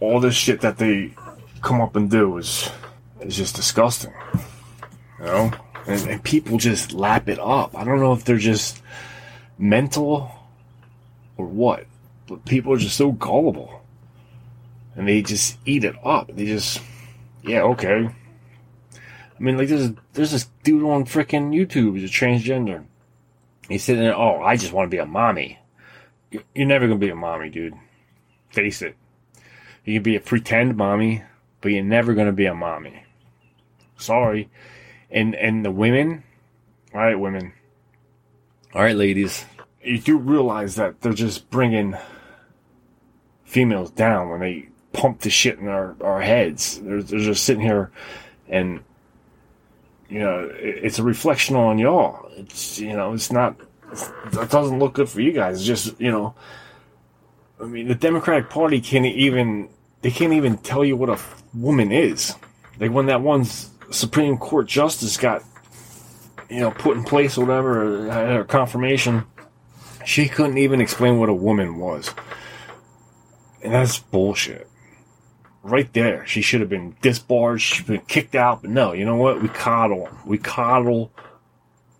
All 0.00 0.18
this 0.18 0.34
shit 0.34 0.60
that 0.62 0.78
they 0.78 1.14
come 1.62 1.80
up 1.80 1.94
and 1.94 2.10
do 2.10 2.38
is 2.38 2.70
is 3.20 3.36
just 3.36 3.54
disgusting. 3.54 4.12
You 5.18 5.26
know? 5.26 5.52
And, 5.86 6.08
and 6.08 6.22
people 6.22 6.58
just 6.58 6.92
lap 6.92 7.28
it 7.28 7.38
up. 7.38 7.76
I 7.76 7.84
don't 7.84 8.00
know 8.00 8.12
if 8.12 8.24
they're 8.24 8.38
just 8.38 8.82
mental 9.58 10.30
or 11.36 11.46
what, 11.46 11.86
but 12.26 12.44
people 12.44 12.72
are 12.72 12.78
just 12.78 12.96
so 12.96 13.12
gullible. 13.12 13.82
And 14.96 15.06
they 15.06 15.22
just 15.22 15.58
eat 15.64 15.84
it 15.84 15.94
up. 16.04 16.30
They 16.34 16.46
just, 16.46 16.80
yeah, 17.42 17.62
okay. 17.62 18.10
I 19.40 19.42
mean, 19.42 19.56
like, 19.56 19.68
there's, 19.68 19.90
there's 20.12 20.32
this 20.32 20.50
dude 20.62 20.84
on 20.84 21.06
freaking 21.06 21.50
YouTube 21.50 21.98
He's 21.98 22.10
a 22.10 22.12
transgender. 22.12 22.84
He's 23.68 23.82
sitting 23.82 24.02
there, 24.02 24.16
oh, 24.16 24.42
I 24.42 24.56
just 24.56 24.72
want 24.72 24.90
to 24.90 24.94
be 24.94 25.00
a 25.00 25.06
mommy. 25.06 25.58
You're 26.30 26.66
never 26.66 26.86
going 26.86 27.00
to 27.00 27.06
be 27.06 27.10
a 27.10 27.16
mommy, 27.16 27.48
dude. 27.48 27.74
Face 28.50 28.82
it. 28.82 28.96
You 29.84 29.94
can 29.94 30.02
be 30.02 30.16
a 30.16 30.20
pretend 30.20 30.76
mommy, 30.76 31.22
but 31.60 31.72
you're 31.72 31.82
never 31.82 32.14
going 32.14 32.26
to 32.26 32.32
be 32.32 32.46
a 32.46 32.54
mommy. 32.54 33.04
Sorry. 33.96 34.50
And 35.10 35.34
and 35.34 35.64
the 35.64 35.70
women, 35.70 36.22
all 36.94 37.00
right, 37.00 37.18
women, 37.18 37.52
all 38.74 38.82
right, 38.82 38.96
ladies, 38.96 39.44
you 39.82 39.98
do 39.98 40.16
realize 40.16 40.76
that 40.76 41.00
they're 41.00 41.12
just 41.12 41.50
bringing 41.50 41.96
females 43.44 43.90
down 43.90 44.28
when 44.28 44.40
they 44.40 44.68
pump 44.92 45.20
the 45.20 45.30
shit 45.30 45.58
in 45.58 45.68
our, 45.68 45.96
our 46.00 46.20
heads. 46.20 46.80
They're, 46.80 47.02
they're 47.02 47.18
just 47.18 47.44
sitting 47.44 47.62
here 47.62 47.90
and, 48.48 48.80
you 50.10 50.18
know, 50.18 50.50
it's 50.52 50.98
a 50.98 51.02
reflection 51.04 51.54
on 51.56 51.78
y'all. 51.78 52.28
It's, 52.36 52.80
you 52.80 52.96
know, 52.96 53.12
it's 53.12 53.30
not, 53.30 53.56
it 53.92 54.50
doesn't 54.50 54.78
look 54.78 54.94
good 54.94 55.08
for 55.08 55.20
you 55.20 55.32
guys. 55.32 55.58
It's 55.58 55.66
just, 55.66 56.00
you 56.00 56.10
know, 56.10 56.34
I 57.60 57.64
mean, 57.64 57.88
the 57.88 57.94
Democratic 57.94 58.50
Party 58.50 58.80
can't 58.80 59.06
even, 59.06 59.68
they 60.02 60.10
can't 60.10 60.32
even 60.32 60.58
tell 60.58 60.84
you 60.84 60.96
what 60.96 61.10
a 61.10 61.18
woman 61.54 61.92
is. 61.92 62.34
Like 62.80 62.90
when 62.90 63.06
that 63.06 63.20
one 63.20 63.44
Supreme 63.90 64.36
Court 64.36 64.66
justice 64.66 65.16
got, 65.16 65.44
you 66.48 66.60
know, 66.60 66.72
put 66.72 66.96
in 66.96 67.04
place 67.04 67.38
or 67.38 67.46
whatever, 67.46 68.10
her 68.10 68.44
confirmation, 68.44 69.24
she 70.04 70.28
couldn't 70.28 70.58
even 70.58 70.80
explain 70.80 71.20
what 71.20 71.28
a 71.28 71.34
woman 71.34 71.78
was. 71.78 72.12
And 73.62 73.72
that's 73.72 73.98
bullshit. 73.98 74.66
Right 75.62 75.92
there. 75.92 76.26
She 76.26 76.40
should 76.40 76.60
have 76.60 76.70
been 76.70 76.96
disbarred. 77.02 77.60
She 77.60 77.76
should 77.76 77.86
have 77.86 77.96
been 77.98 78.06
kicked 78.06 78.34
out. 78.34 78.62
But 78.62 78.70
no, 78.70 78.92
you 78.92 79.04
know 79.04 79.16
what? 79.16 79.42
We 79.42 79.48
coddle. 79.48 80.08
We 80.24 80.38
coddle 80.38 81.12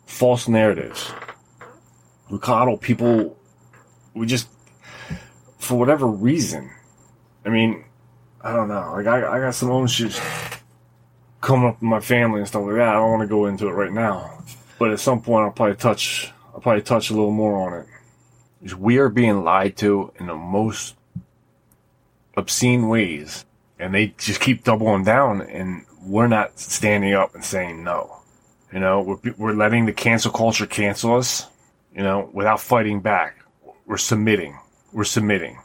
false 0.07 0.49
narratives. 0.49 1.13
We 2.31 2.39
coddle 2.39 2.79
people. 2.79 3.37
We 4.15 4.27
just, 4.27 4.49
for 5.59 5.79
whatever 5.79 6.07
reason. 6.07 6.71
I 7.45 7.51
mean, 7.51 7.85
I 8.41 8.55
don't 8.55 8.69
know. 8.69 8.93
Like, 8.97 9.07
I, 9.07 9.37
I 9.37 9.41
got 9.41 9.55
some 9.55 9.71
own 9.71 9.87
shit 9.87 10.19
coming 11.41 11.69
up 11.69 11.75
with 11.75 11.83
my 11.83 12.01
family 12.01 12.41
and 12.41 12.49
stuff 12.49 12.63
like 12.65 12.77
that. 12.77 12.89
I 12.89 12.93
don't 12.95 13.11
want 13.11 13.23
to 13.23 13.29
go 13.29 13.47
into 13.47 13.69
it 13.69 13.73
right 13.73 13.93
now, 13.93 14.43
but 14.79 14.91
at 14.91 15.01
some 15.01 15.23
point 15.23 15.45
I'll 15.45 15.53
probably 15.53 15.77
touch. 15.77 16.33
I'll 16.55 16.61
probably 16.61 16.83
touch 16.83 17.11
a 17.11 17.15
little 17.15 17.31
more 17.31 17.67
on 17.67 17.81
it. 17.81 18.75
We 18.77 18.99
are 18.99 19.09
being 19.09 19.43
lied 19.45 19.77
to 19.79 20.13
in 20.19 20.27
the 20.27 20.35
most 20.35 20.97
obscene 22.37 22.89
ways, 22.89 23.45
and 23.81 23.95
they 23.95 24.09
just 24.19 24.41
keep 24.41 24.65
doubling 24.65 25.05
down, 25.05 25.43
and 25.43 25.85
we're 26.03 26.29
not 26.29 26.59
standing 26.59 27.15
up 27.15 27.35
and 27.35 27.45
saying 27.45 27.83
no. 27.83 28.17
You 28.73 28.81
know, 28.81 29.01
we're, 29.01 29.35
we're 29.37 29.53
letting 29.53 29.87
the 29.87 29.93
cancel 29.93 30.31
culture 30.31 30.67
cancel 30.67 31.17
us. 31.17 31.47
You 31.95 32.03
know, 32.03 32.31
without 32.33 32.61
fighting 32.61 33.01
back, 33.01 33.37
we're 33.87 33.97
submitting. 33.97 34.59
We're 34.93 35.05
submitting. 35.05 35.59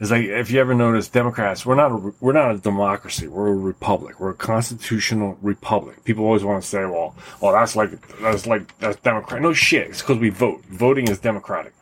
It's 0.00 0.10
like 0.10 0.24
if 0.24 0.50
you 0.50 0.60
ever 0.60 0.74
notice 0.74 1.08
Democrats, 1.08 1.66
we're 1.66 1.74
not 1.74 1.92
a, 1.92 2.14
we're 2.20 2.32
not 2.32 2.54
a 2.54 2.58
democracy. 2.58 3.28
We're 3.28 3.48
a 3.48 3.54
republic. 3.54 4.18
We're 4.18 4.30
a 4.30 4.34
constitutional 4.34 5.36
republic. 5.42 6.04
People 6.04 6.24
always 6.24 6.42
want 6.42 6.62
to 6.62 6.68
say, 6.68 6.86
"Well, 6.86 7.14
well, 7.40 7.52
that's 7.52 7.76
like 7.76 7.90
that's 8.18 8.46
like 8.46 8.78
that's 8.78 8.98
democratic." 9.00 9.42
No 9.42 9.52
shit. 9.52 9.88
It's 9.88 10.00
because 10.00 10.18
we 10.18 10.30
vote. 10.30 10.64
Voting 10.64 11.08
is 11.08 11.18
democratic. 11.18 11.74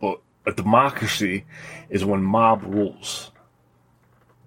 But 0.00 0.20
a 0.46 0.52
democracy 0.52 1.44
is 1.88 2.04
when 2.04 2.22
mob 2.22 2.62
rules. 2.62 3.32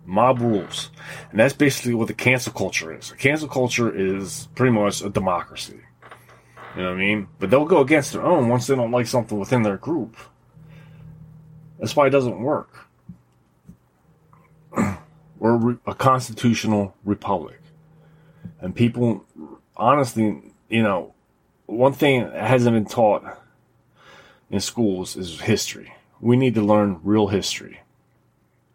Mob 0.05 0.41
rules, 0.41 0.89
and 1.31 1.39
that's 1.39 1.53
basically 1.53 1.93
what 1.93 2.07
the 2.07 2.13
cancel 2.13 2.51
culture 2.51 2.93
is. 2.93 3.11
A 3.11 3.15
cancel 3.15 3.47
culture 3.47 3.93
is 3.93 4.49
pretty 4.55 4.71
much 4.71 5.01
a 5.01 5.09
democracy. 5.09 5.79
You 6.75 6.81
know 6.81 6.89
what 6.89 6.97
I 6.97 6.99
mean? 6.99 7.27
But 7.39 7.49
they'll 7.49 7.65
go 7.65 7.81
against 7.81 8.13
their 8.13 8.23
own 8.23 8.49
once 8.49 8.67
they 8.67 8.75
don't 8.75 8.91
like 8.91 9.07
something 9.07 9.39
within 9.39 9.63
their 9.63 9.77
group. 9.77 10.17
That's 11.79 11.95
why 11.95 12.07
it 12.07 12.11
doesn't 12.11 12.39
work. 12.39 12.87
We're 15.37 15.77
a 15.85 15.93
constitutional 15.93 16.95
republic. 17.05 17.61
And 18.59 18.75
people, 18.75 19.25
honestly, 19.77 20.41
you 20.69 20.83
know, 20.83 21.13
one 21.65 21.93
thing 21.93 22.23
that 22.23 22.47
hasn't 22.47 22.73
been 22.73 22.85
taught 22.85 23.37
in 24.49 24.59
schools 24.59 25.15
is 25.15 25.41
history. 25.41 25.93
We 26.19 26.37
need 26.37 26.55
to 26.55 26.61
learn 26.61 26.99
real 27.03 27.27
history. 27.27 27.81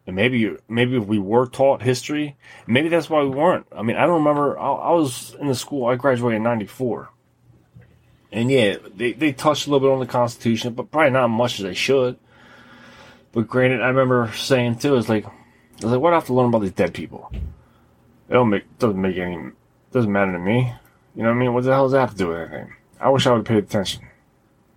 And 0.09 0.17
maybe, 0.17 0.57
maybe 0.71 0.97
if 0.97 1.05
we 1.05 1.19
were 1.19 1.47
taught 1.47 1.83
history, 1.83 2.39
maybe 2.67 2.89
that's 2.89 3.11
why 3.11 3.23
we 3.23 3.29
weren't. 3.29 3.67
I 3.71 3.83
mean, 3.83 3.97
I 3.97 4.07
don't 4.07 4.25
remember. 4.25 4.59
I, 4.59 4.73
I 4.73 4.93
was 4.93 5.37
in 5.39 5.49
the 5.49 5.55
school. 5.55 5.85
I 5.85 5.97
graduated 5.97 6.39
in 6.39 6.45
'94, 6.45 7.11
and 8.33 8.51
yeah, 8.51 8.77
they 8.97 9.13
they 9.13 9.33
touched 9.33 9.67
a 9.67 9.71
little 9.71 9.87
bit 9.87 9.93
on 9.93 10.01
the 10.01 10.11
Constitution, 10.11 10.73
but 10.73 10.91
probably 10.91 11.11
not 11.11 11.29
much 11.29 11.61
as 11.61 11.67
they 11.67 11.75
should. 11.75 12.17
But 13.33 13.49
granted, 13.49 13.83
I 13.83 13.89
remember 13.89 14.33
saying 14.35 14.79
too, 14.79 14.97
it's 14.97 15.11
like, 15.11 15.27
I 15.27 15.31
was 15.83 15.93
like, 15.93 16.01
what 16.01 16.09
do 16.09 16.15
I 16.15 16.17
have 16.21 16.27
to 16.29 16.33
learn 16.33 16.49
about 16.49 16.63
these 16.63 16.73
dead 16.73 16.95
people? 16.95 17.31
It 17.35 18.33
don't 18.33 18.49
make 18.49 18.79
doesn't 18.79 18.99
make 18.99 19.19
any 19.19 19.51
doesn't 19.93 20.11
matter 20.11 20.33
to 20.33 20.39
me. 20.39 20.73
You 21.17 21.23
know 21.23 21.29
what 21.29 21.37
I 21.37 21.39
mean? 21.39 21.53
What 21.53 21.65
the 21.65 21.73
hell 21.75 21.85
does 21.85 21.93
that 21.93 22.01
have 22.01 22.13
to 22.13 22.17
do 22.17 22.29
with 22.29 22.51
anything? 22.51 22.73
I 22.99 23.11
wish 23.11 23.27
I 23.27 23.33
would 23.33 23.47
have 23.47 23.47
paid 23.47 23.63
attention. 23.63 24.09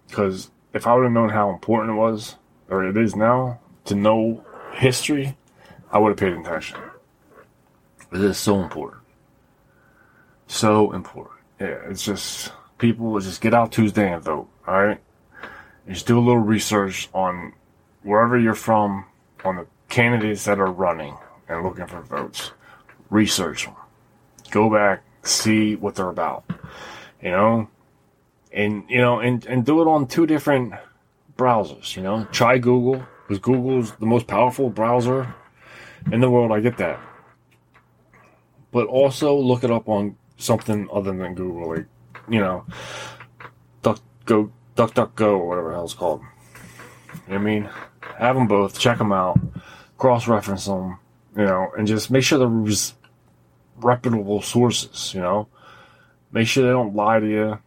Because 0.10 0.52
if 0.74 0.86
I 0.86 0.94
would 0.94 1.04
have 1.04 1.14
known 1.14 1.30
how 1.30 1.52
important 1.52 1.92
it 1.92 2.00
was, 2.00 2.36
or 2.68 2.84
it 2.86 2.98
is 2.98 3.16
now, 3.16 3.62
to 3.86 3.96
know 3.96 4.44
history, 4.74 5.38
I 5.92 6.00
would 6.00 6.10
have 6.10 6.18
paid 6.18 6.34
attention. 6.34 6.78
It 8.12 8.22
is 8.22 8.38
so 8.38 8.62
important. 8.62 9.02
So 10.48 10.92
important. 10.92 11.40
Yeah, 11.60 11.78
it's 11.90 12.04
just 12.04 12.52
people 12.78 13.18
just 13.20 13.42
get 13.42 13.54
out 13.54 13.72
Tuesday 13.72 14.12
and 14.12 14.24
vote. 14.24 14.50
All 14.68 14.84
right, 14.84 15.00
just 15.88 16.08
do 16.08 16.18
a 16.18 16.20
little 16.20 16.42
research 16.42 17.10
on 17.14 17.54
wherever 18.04 18.38
you're 18.38 18.56
from 18.56 19.06
on 19.46 19.56
the 19.56 19.68
candidates 19.90 20.46
that 20.46 20.60
are 20.60 20.72
running 20.72 21.16
and 21.48 21.64
looking 21.64 21.88
for 21.88 22.02
votes. 22.02 22.52
Research 23.10 23.66
them. 23.66 23.76
Go 24.50 24.70
back, 24.70 25.04
see 25.24 25.76
what 25.76 25.96
they're 25.96 26.10
about. 26.10 26.44
You 27.22 27.32
know, 27.32 27.70
and 28.52 28.84
you 28.90 29.00
know, 29.00 29.20
and 29.20 29.46
and 29.46 29.66
do 29.66 29.82
it 29.82 29.88
on 29.88 30.08
two 30.08 30.26
different 30.26 30.74
browsers. 31.38 31.96
You 31.96 32.04
know, 32.04 32.26
try 32.32 32.58
Google 32.58 33.06
because 33.32 33.40
Google's 33.42 33.94
the 33.94 34.06
most 34.06 34.28
powerful 34.28 34.70
browser 34.70 35.34
in 36.12 36.20
the 36.20 36.30
world. 36.30 36.52
I 36.52 36.60
get 36.60 36.76
that, 36.78 37.00
but 38.72 38.88
also 38.88 39.38
look 39.38 39.64
it 39.64 39.72
up 39.72 39.88
on 39.88 40.18
something 40.36 40.90
other 40.92 41.16
than 41.16 41.36
Google, 41.36 41.70
like 41.70 41.86
you 42.28 42.42
know, 42.42 42.66
Duck 43.84 44.02
Go, 44.26 44.52
DuckDuckGo, 44.76 45.40
or 45.40 45.48
whatever 45.48 45.70
the 45.70 45.76
hell 45.76 45.86
it's 45.86 45.94
called. 45.94 46.22
I 47.30 47.38
mean, 47.38 47.70
have 48.18 48.36
them 48.36 48.48
both, 48.48 48.78
check 48.78 48.98
them 48.98 49.14
out, 49.14 49.40
cross 49.98 50.28
reference 50.28 50.66
them, 50.66 50.98
you 51.38 51.46
know, 51.46 51.72
and 51.78 51.88
just 51.88 52.12
make 52.12 52.26
sure 52.26 52.38
they're 52.38 52.76
reputable 53.78 54.42
sources. 54.42 55.14
You 55.14 55.22
know, 55.22 55.48
make 56.34 56.48
sure 56.48 56.66
they 56.66 56.72
don't 56.72 56.96
lie 56.96 57.22
to 57.22 57.28
you. 57.28 57.60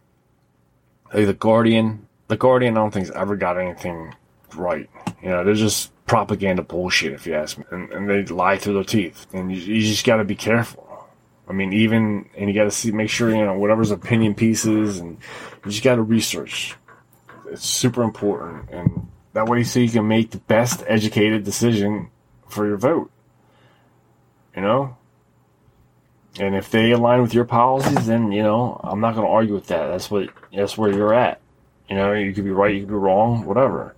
Like 1.11 1.25
the 1.25 1.33
Guardian, 1.33 2.07
the 2.27 2.37
Guardian, 2.37 2.77
I 2.77 2.81
don't 2.81 2.91
think's 2.91 3.09
ever 3.09 3.35
got 3.35 3.57
anything 3.57 4.13
right. 4.55 4.89
You 5.21 5.29
know, 5.29 5.43
they're 5.43 5.53
just 5.53 5.91
propaganda 6.05 6.61
bullshit, 6.61 7.13
if 7.13 7.25
you 7.25 7.33
ask 7.33 7.57
me, 7.57 7.65
and, 7.71 7.91
and 7.91 8.09
they 8.09 8.23
lie 8.25 8.57
through 8.57 8.75
their 8.75 8.83
teeth. 8.83 9.25
And 9.33 9.51
you, 9.51 9.57
you 9.57 9.81
just 9.81 10.05
got 10.05 10.17
to 10.17 10.23
be 10.23 10.35
careful. 10.35 10.85
I 11.47 11.53
mean, 11.53 11.73
even 11.73 12.29
and 12.35 12.49
you 12.49 12.55
got 12.55 12.65
to 12.65 12.71
see, 12.71 12.91
make 12.91 13.09
sure 13.09 13.29
you 13.29 13.45
know 13.45 13.57
whatever's 13.57 13.91
opinion 13.91 14.33
pieces, 14.35 14.99
and 14.99 15.17
you 15.63 15.71
just 15.71 15.83
got 15.83 15.95
to 15.95 16.01
research. 16.01 16.75
It's 17.47 17.65
super 17.65 18.01
important, 18.01 18.69
and 18.71 19.07
that 19.33 19.47
way, 19.47 19.63
so 19.63 19.79
you 19.79 19.89
can 19.89 20.07
make 20.07 20.31
the 20.31 20.39
best 20.39 20.83
educated 20.87 21.43
decision 21.43 22.09
for 22.47 22.65
your 22.67 22.77
vote. 22.77 23.11
You 24.55 24.63
know, 24.63 24.97
and 26.39 26.55
if 26.55 26.71
they 26.71 26.91
align 26.91 27.21
with 27.21 27.33
your 27.33 27.45
policies, 27.45 28.07
then 28.07 28.31
you 28.31 28.41
know 28.41 28.79
I'm 28.83 28.99
not 28.99 29.13
going 29.13 29.27
to 29.27 29.31
argue 29.31 29.53
with 29.53 29.67
that. 29.67 29.87
That's 29.87 30.09
what 30.09 30.29
that's 30.51 30.77
where 30.77 30.91
you're 30.91 31.13
at. 31.13 31.41
You 31.89 31.95
know, 31.95 32.13
you 32.13 32.33
could 32.33 32.43
be 32.45 32.51
right, 32.51 32.73
you 32.73 32.81
could 32.81 32.89
be 32.89 32.95
wrong, 32.95 33.45
whatever. 33.45 33.95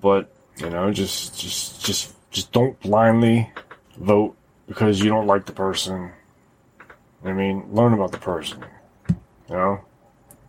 But 0.00 0.34
you 0.58 0.70
know, 0.70 0.92
just 0.92 1.38
just 1.38 1.84
just 1.84 2.14
just 2.30 2.52
don't 2.52 2.78
blindly 2.80 3.50
vote 3.96 4.36
because 4.66 5.00
you 5.00 5.10
don't 5.10 5.26
like 5.26 5.46
the 5.46 5.52
person 5.52 6.12
I 7.24 7.32
mean, 7.32 7.64
learn 7.72 7.92
about 7.92 8.12
the 8.12 8.18
person. 8.18 8.64
You 9.08 9.56
know, 9.56 9.80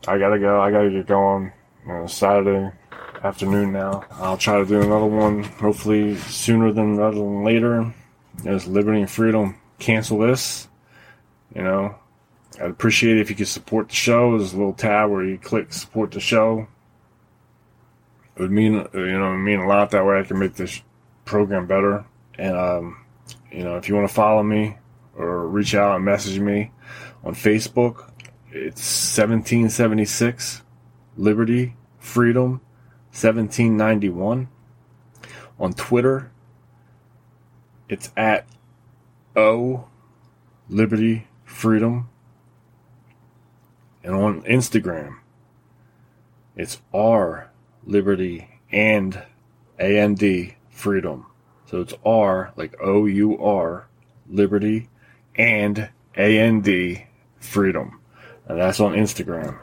I 0.07 0.17
gotta 0.17 0.39
go. 0.39 0.61
I 0.61 0.71
gotta 0.71 0.89
get 0.89 1.07
going. 1.07 1.51
You 1.85 1.93
know, 1.93 2.07
Saturday 2.07 2.71
afternoon 3.23 3.73
now. 3.73 4.05
I'll 4.11 4.37
try 4.37 4.59
to 4.59 4.65
do 4.65 4.81
another 4.81 5.05
one, 5.05 5.43
hopefully 5.43 6.15
sooner 6.15 6.71
than 6.71 6.97
rather 6.97 7.17
than 7.17 7.43
later. 7.43 7.93
As 8.45 8.67
liberty 8.67 9.01
and 9.01 9.11
freedom. 9.11 9.57
Cancel 9.79 10.19
this. 10.19 10.67
You 11.53 11.63
know, 11.63 11.95
I'd 12.55 12.69
appreciate 12.69 13.17
it 13.17 13.21
if 13.21 13.29
you 13.29 13.35
could 13.35 13.47
support 13.47 13.89
the 13.89 13.95
show. 13.95 14.37
There's 14.37 14.53
a 14.53 14.57
little 14.57 14.73
tab 14.73 15.09
where 15.09 15.25
you 15.25 15.37
click 15.37 15.73
support 15.73 16.11
the 16.11 16.21
show. 16.21 16.67
Would 18.41 18.49
mean, 18.49 18.87
you 18.95 19.19
know, 19.19 19.37
mean 19.37 19.59
a 19.59 19.67
lot. 19.67 19.91
That 19.91 20.03
way 20.03 20.19
I 20.19 20.23
can 20.23 20.39
make 20.39 20.55
this 20.55 20.81
program 21.25 21.67
better. 21.67 22.05
And, 22.39 22.57
um, 22.57 23.05
you 23.51 23.63
know, 23.63 23.77
if 23.77 23.87
you 23.87 23.93
want 23.93 24.07
to 24.07 24.13
follow 24.13 24.41
me, 24.41 24.79
or 25.15 25.47
reach 25.47 25.75
out 25.75 25.95
and 25.95 26.03
message 26.03 26.39
me 26.39 26.71
on 27.23 27.35
Facebook. 27.35 28.11
It's 28.51 28.81
1776 29.15 30.63
Liberty 31.17 31.75
Freedom 31.99 32.61
1791. 33.11 34.47
On 35.59 35.73
Twitter, 35.73 36.31
it's 37.87 38.11
at 38.17 38.47
O 39.35 39.87
Liberty 40.67 41.27
Freedom. 41.45 42.09
And 44.03 44.15
on 44.15 44.41
Instagram, 44.41 45.19
it's 46.55 46.81
R 46.91 47.50
Liberty 47.85 48.49
and 48.71 49.21
AND 49.79 50.53
Freedom. 50.69 51.25
So 51.65 51.81
it's 51.81 51.93
R 52.05 52.53
like 52.55 52.75
O 52.81 53.05
U 53.05 53.41
R 53.43 53.87
Liberty 54.29 54.89
and 55.35 55.89
AND 56.15 57.01
Freedom. 57.39 57.99
And 58.47 58.59
that's 58.59 58.79
on 58.79 58.93
Instagram. 58.93 59.57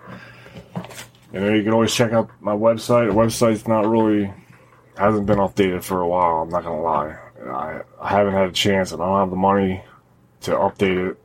And 1.33 1.44
then 1.44 1.54
you 1.57 1.62
can 1.62 1.74
always 1.74 1.94
check 1.94 2.12
out 2.12 2.31
my 2.40 2.54
website. 2.54 3.09
The 3.09 3.14
website's 3.14 3.68
not 3.68 3.87
really, 3.87 4.33
hasn't 4.96 5.26
been 5.26 5.38
updated 5.38 5.85
for 5.85 6.00
a 6.00 6.09
while, 6.09 6.42
I'm 6.42 6.48
not 6.48 6.64
going 6.64 6.78
to 6.78 6.83
lie. 6.83 7.18
I, 7.46 7.83
I 8.00 8.09
haven't 8.09 8.33
had 8.33 8.48
a 8.48 8.52
chance 8.52 8.92
and 8.92 9.02
I 9.02 9.07
don't 9.07 9.20
have 9.20 9.31
the 9.31 9.37
money 9.37 9.83
to 10.42 10.52
update 10.52 11.11
it. 11.11 11.22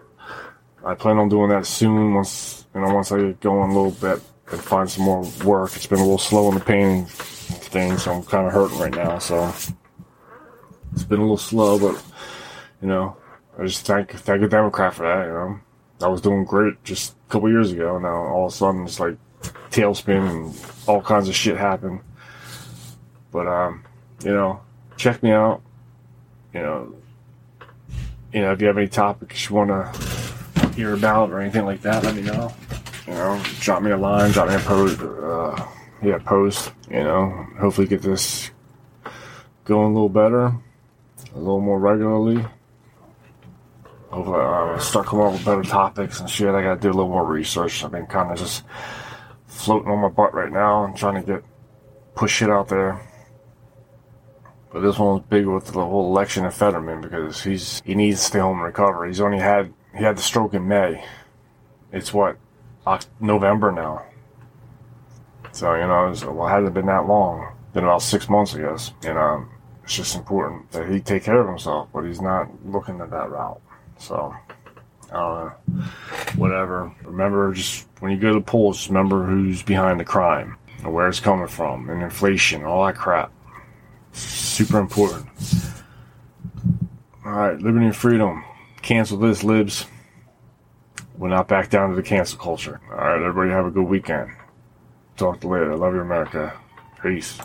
I 0.85 0.95
plan 0.95 1.17
on 1.17 1.29
doing 1.29 1.49
that 1.49 1.65
soon 1.65 2.13
once, 2.13 2.65
you 2.75 2.81
know, 2.81 2.93
once 2.93 3.11
I 3.11 3.19
get 3.19 3.39
going 3.39 3.71
a 3.71 3.73
little 3.73 3.91
bit 3.91 4.21
and 4.53 4.61
find 4.61 4.89
some 4.89 5.03
more 5.03 5.23
work. 5.43 5.75
It's 5.75 5.87
been 5.87 5.99
a 5.99 6.03
little 6.03 6.17
slow 6.17 6.47
in 6.49 6.55
the 6.55 6.63
painting 6.63 7.05
thing, 7.05 7.97
so 7.97 8.13
I'm 8.13 8.23
kind 8.23 8.47
of 8.47 8.53
hurting 8.53 8.79
right 8.79 8.95
now. 8.95 9.19
So 9.19 9.53
it's 10.93 11.03
been 11.03 11.19
a 11.19 11.23
little 11.23 11.37
slow, 11.37 11.79
but 11.79 12.01
you 12.81 12.87
know, 12.87 13.17
I 13.57 13.65
just 13.65 13.85
thank 13.85 14.11
thank 14.11 14.41
the 14.41 14.47
Democrat 14.47 14.93
for 14.93 15.03
that. 15.03 15.25
You 15.25 15.33
know, 15.33 15.59
I 16.01 16.07
was 16.07 16.21
doing 16.21 16.45
great 16.45 16.83
just 16.83 17.15
a 17.27 17.31
couple 17.31 17.49
years 17.49 17.71
ago. 17.71 17.97
Now 17.99 18.15
all 18.15 18.45
of 18.45 18.53
a 18.53 18.55
sudden 18.55 18.83
it's 18.83 18.99
like 18.99 19.17
tailspin 19.71 20.29
and 20.29 20.65
all 20.87 21.01
kinds 21.01 21.27
of 21.27 21.35
shit 21.35 21.57
happen. 21.57 22.01
But 23.31 23.47
um, 23.47 23.83
you 24.23 24.33
know, 24.33 24.61
check 24.97 25.23
me 25.23 25.31
out. 25.31 25.61
You 26.53 26.61
know, 26.61 26.95
you 28.31 28.41
know 28.41 28.51
if 28.51 28.61
you 28.61 28.67
have 28.67 28.77
any 28.77 28.87
topics 28.87 29.49
you 29.49 29.55
want 29.55 29.69
to 29.69 30.69
hear 30.75 30.93
about 30.93 31.31
or 31.31 31.39
anything 31.39 31.65
like 31.65 31.81
that, 31.81 32.03
let 32.03 32.15
me 32.15 32.21
know. 32.21 32.53
You 33.07 33.13
know, 33.13 33.41
drop 33.59 33.83
me 33.83 33.91
a 33.91 33.97
line, 33.97 34.31
drop 34.31 34.49
me 34.49 34.55
a 34.55 34.59
post. 34.59 34.99
Uh, 35.01 35.67
yeah, 36.01 36.17
post. 36.19 36.71
You 36.89 37.03
know, 37.03 37.47
hopefully 37.59 37.87
get 37.87 38.01
this 38.01 38.51
going 39.65 39.91
a 39.91 39.93
little 39.93 40.09
better, 40.09 40.45
a 41.33 41.37
little 41.37 41.61
more 41.61 41.79
regularly 41.79 42.45
Hopefully, 44.13 44.41
uh, 44.41 44.77
start 44.77 45.07
coming 45.07 45.25
up 45.25 45.33
with 45.33 45.43
better 45.43 45.63
topics 45.63 46.19
and 46.19 46.29
shit. 46.29 46.53
I 46.53 46.61
gotta 46.61 46.79
do 46.79 46.89
a 46.89 46.93
little 46.93 47.09
more 47.09 47.25
research. 47.25 47.83
I've 47.83 47.91
been 47.91 48.05
kind 48.05 48.31
of 48.31 48.37
just 48.37 48.63
floating 49.47 49.89
on 49.89 50.03
my 50.03 50.09
butt 50.09 50.35
right 50.35 50.51
now 50.51 50.85
and 50.85 50.95
trying 50.95 51.15
to 51.15 51.25
get 51.25 51.43
push 52.13 52.35
shit 52.35 52.49
out 52.51 52.67
there. 52.67 53.01
But 54.71 54.81
this 54.81 54.99
one 54.99 55.15
was 55.15 55.23
big 55.27 55.47
with 55.47 55.65
the 55.65 55.83
whole 55.83 56.11
election 56.15 56.45
of 56.45 56.53
Fetterman 56.53 57.01
because 57.01 57.41
he's 57.41 57.81
he 57.83 57.95
needs 57.95 58.19
to 58.19 58.25
stay 58.25 58.37
home 58.37 58.57
and 58.57 58.65
recover. 58.65 59.07
He's 59.07 59.19
only 59.19 59.39
had 59.39 59.73
he 59.97 60.03
had 60.03 60.15
the 60.19 60.21
stroke 60.21 60.53
in 60.53 60.67
May. 60.67 61.03
It's 61.91 62.13
what 62.13 62.37
November 63.19 63.71
now. 63.71 64.03
So 65.51 65.73
you 65.75 65.87
know, 65.87 66.11
it, 66.11 66.23
well, 66.33 66.47
it 66.47 66.51
hasn't 66.51 66.73
been 66.73 66.87
that 66.87 67.07
long. 67.07 67.55
Been 67.73 67.83
about 67.83 68.01
six 68.01 68.29
months, 68.29 68.55
I 68.55 68.61
guess. 68.61 68.93
And 69.03 69.17
um, 69.17 69.49
it's 69.83 69.95
just 69.95 70.15
important 70.15 70.71
that 70.71 70.89
he 70.89 70.99
take 70.99 71.23
care 71.23 71.39
of 71.39 71.47
himself, 71.47 71.89
but 71.93 72.01
he's 72.01 72.21
not 72.21 72.47
looking 72.65 73.01
at 73.01 73.11
that 73.11 73.29
route. 73.29 73.61
So, 73.97 74.35
I 75.11 75.13
don't 75.13 75.45
know. 75.45 75.83
Whatever. 76.35 76.93
Remember, 77.03 77.53
just 77.53 77.87
when 77.99 78.11
you 78.11 78.17
go 78.17 78.29
to 78.29 78.39
the 78.39 78.45
polls, 78.45 78.87
remember 78.87 79.25
who's 79.25 79.63
behind 79.63 79.99
the 79.99 80.05
crime 80.05 80.57
and 80.79 80.93
where 80.93 81.07
it's 81.07 81.19
coming 81.19 81.47
from 81.47 81.89
and 81.89 82.03
inflation, 82.03 82.63
all 82.63 82.85
that 82.85 82.95
crap. 82.95 83.31
Super 84.11 84.79
important. 84.79 85.27
All 87.25 87.31
right, 87.31 87.59
liberty 87.59 87.85
and 87.85 87.95
freedom. 87.95 88.43
Cancel 88.81 89.17
this, 89.17 89.43
libs. 89.43 89.85
We're 91.17 91.29
not 91.29 91.47
back 91.47 91.69
down 91.69 91.89
to 91.89 91.95
the 91.95 92.03
cancel 92.03 92.39
culture. 92.39 92.81
All 92.91 92.97
right, 92.97 93.21
everybody 93.21 93.51
have 93.51 93.65
a 93.65 93.71
good 93.71 93.87
weekend. 93.87 94.31
Talk 95.15 95.41
to 95.41 95.47
you 95.47 95.53
later. 95.53 95.75
Love 95.75 95.93
you, 95.93 96.01
America. 96.01 96.53
Peace. 97.01 97.39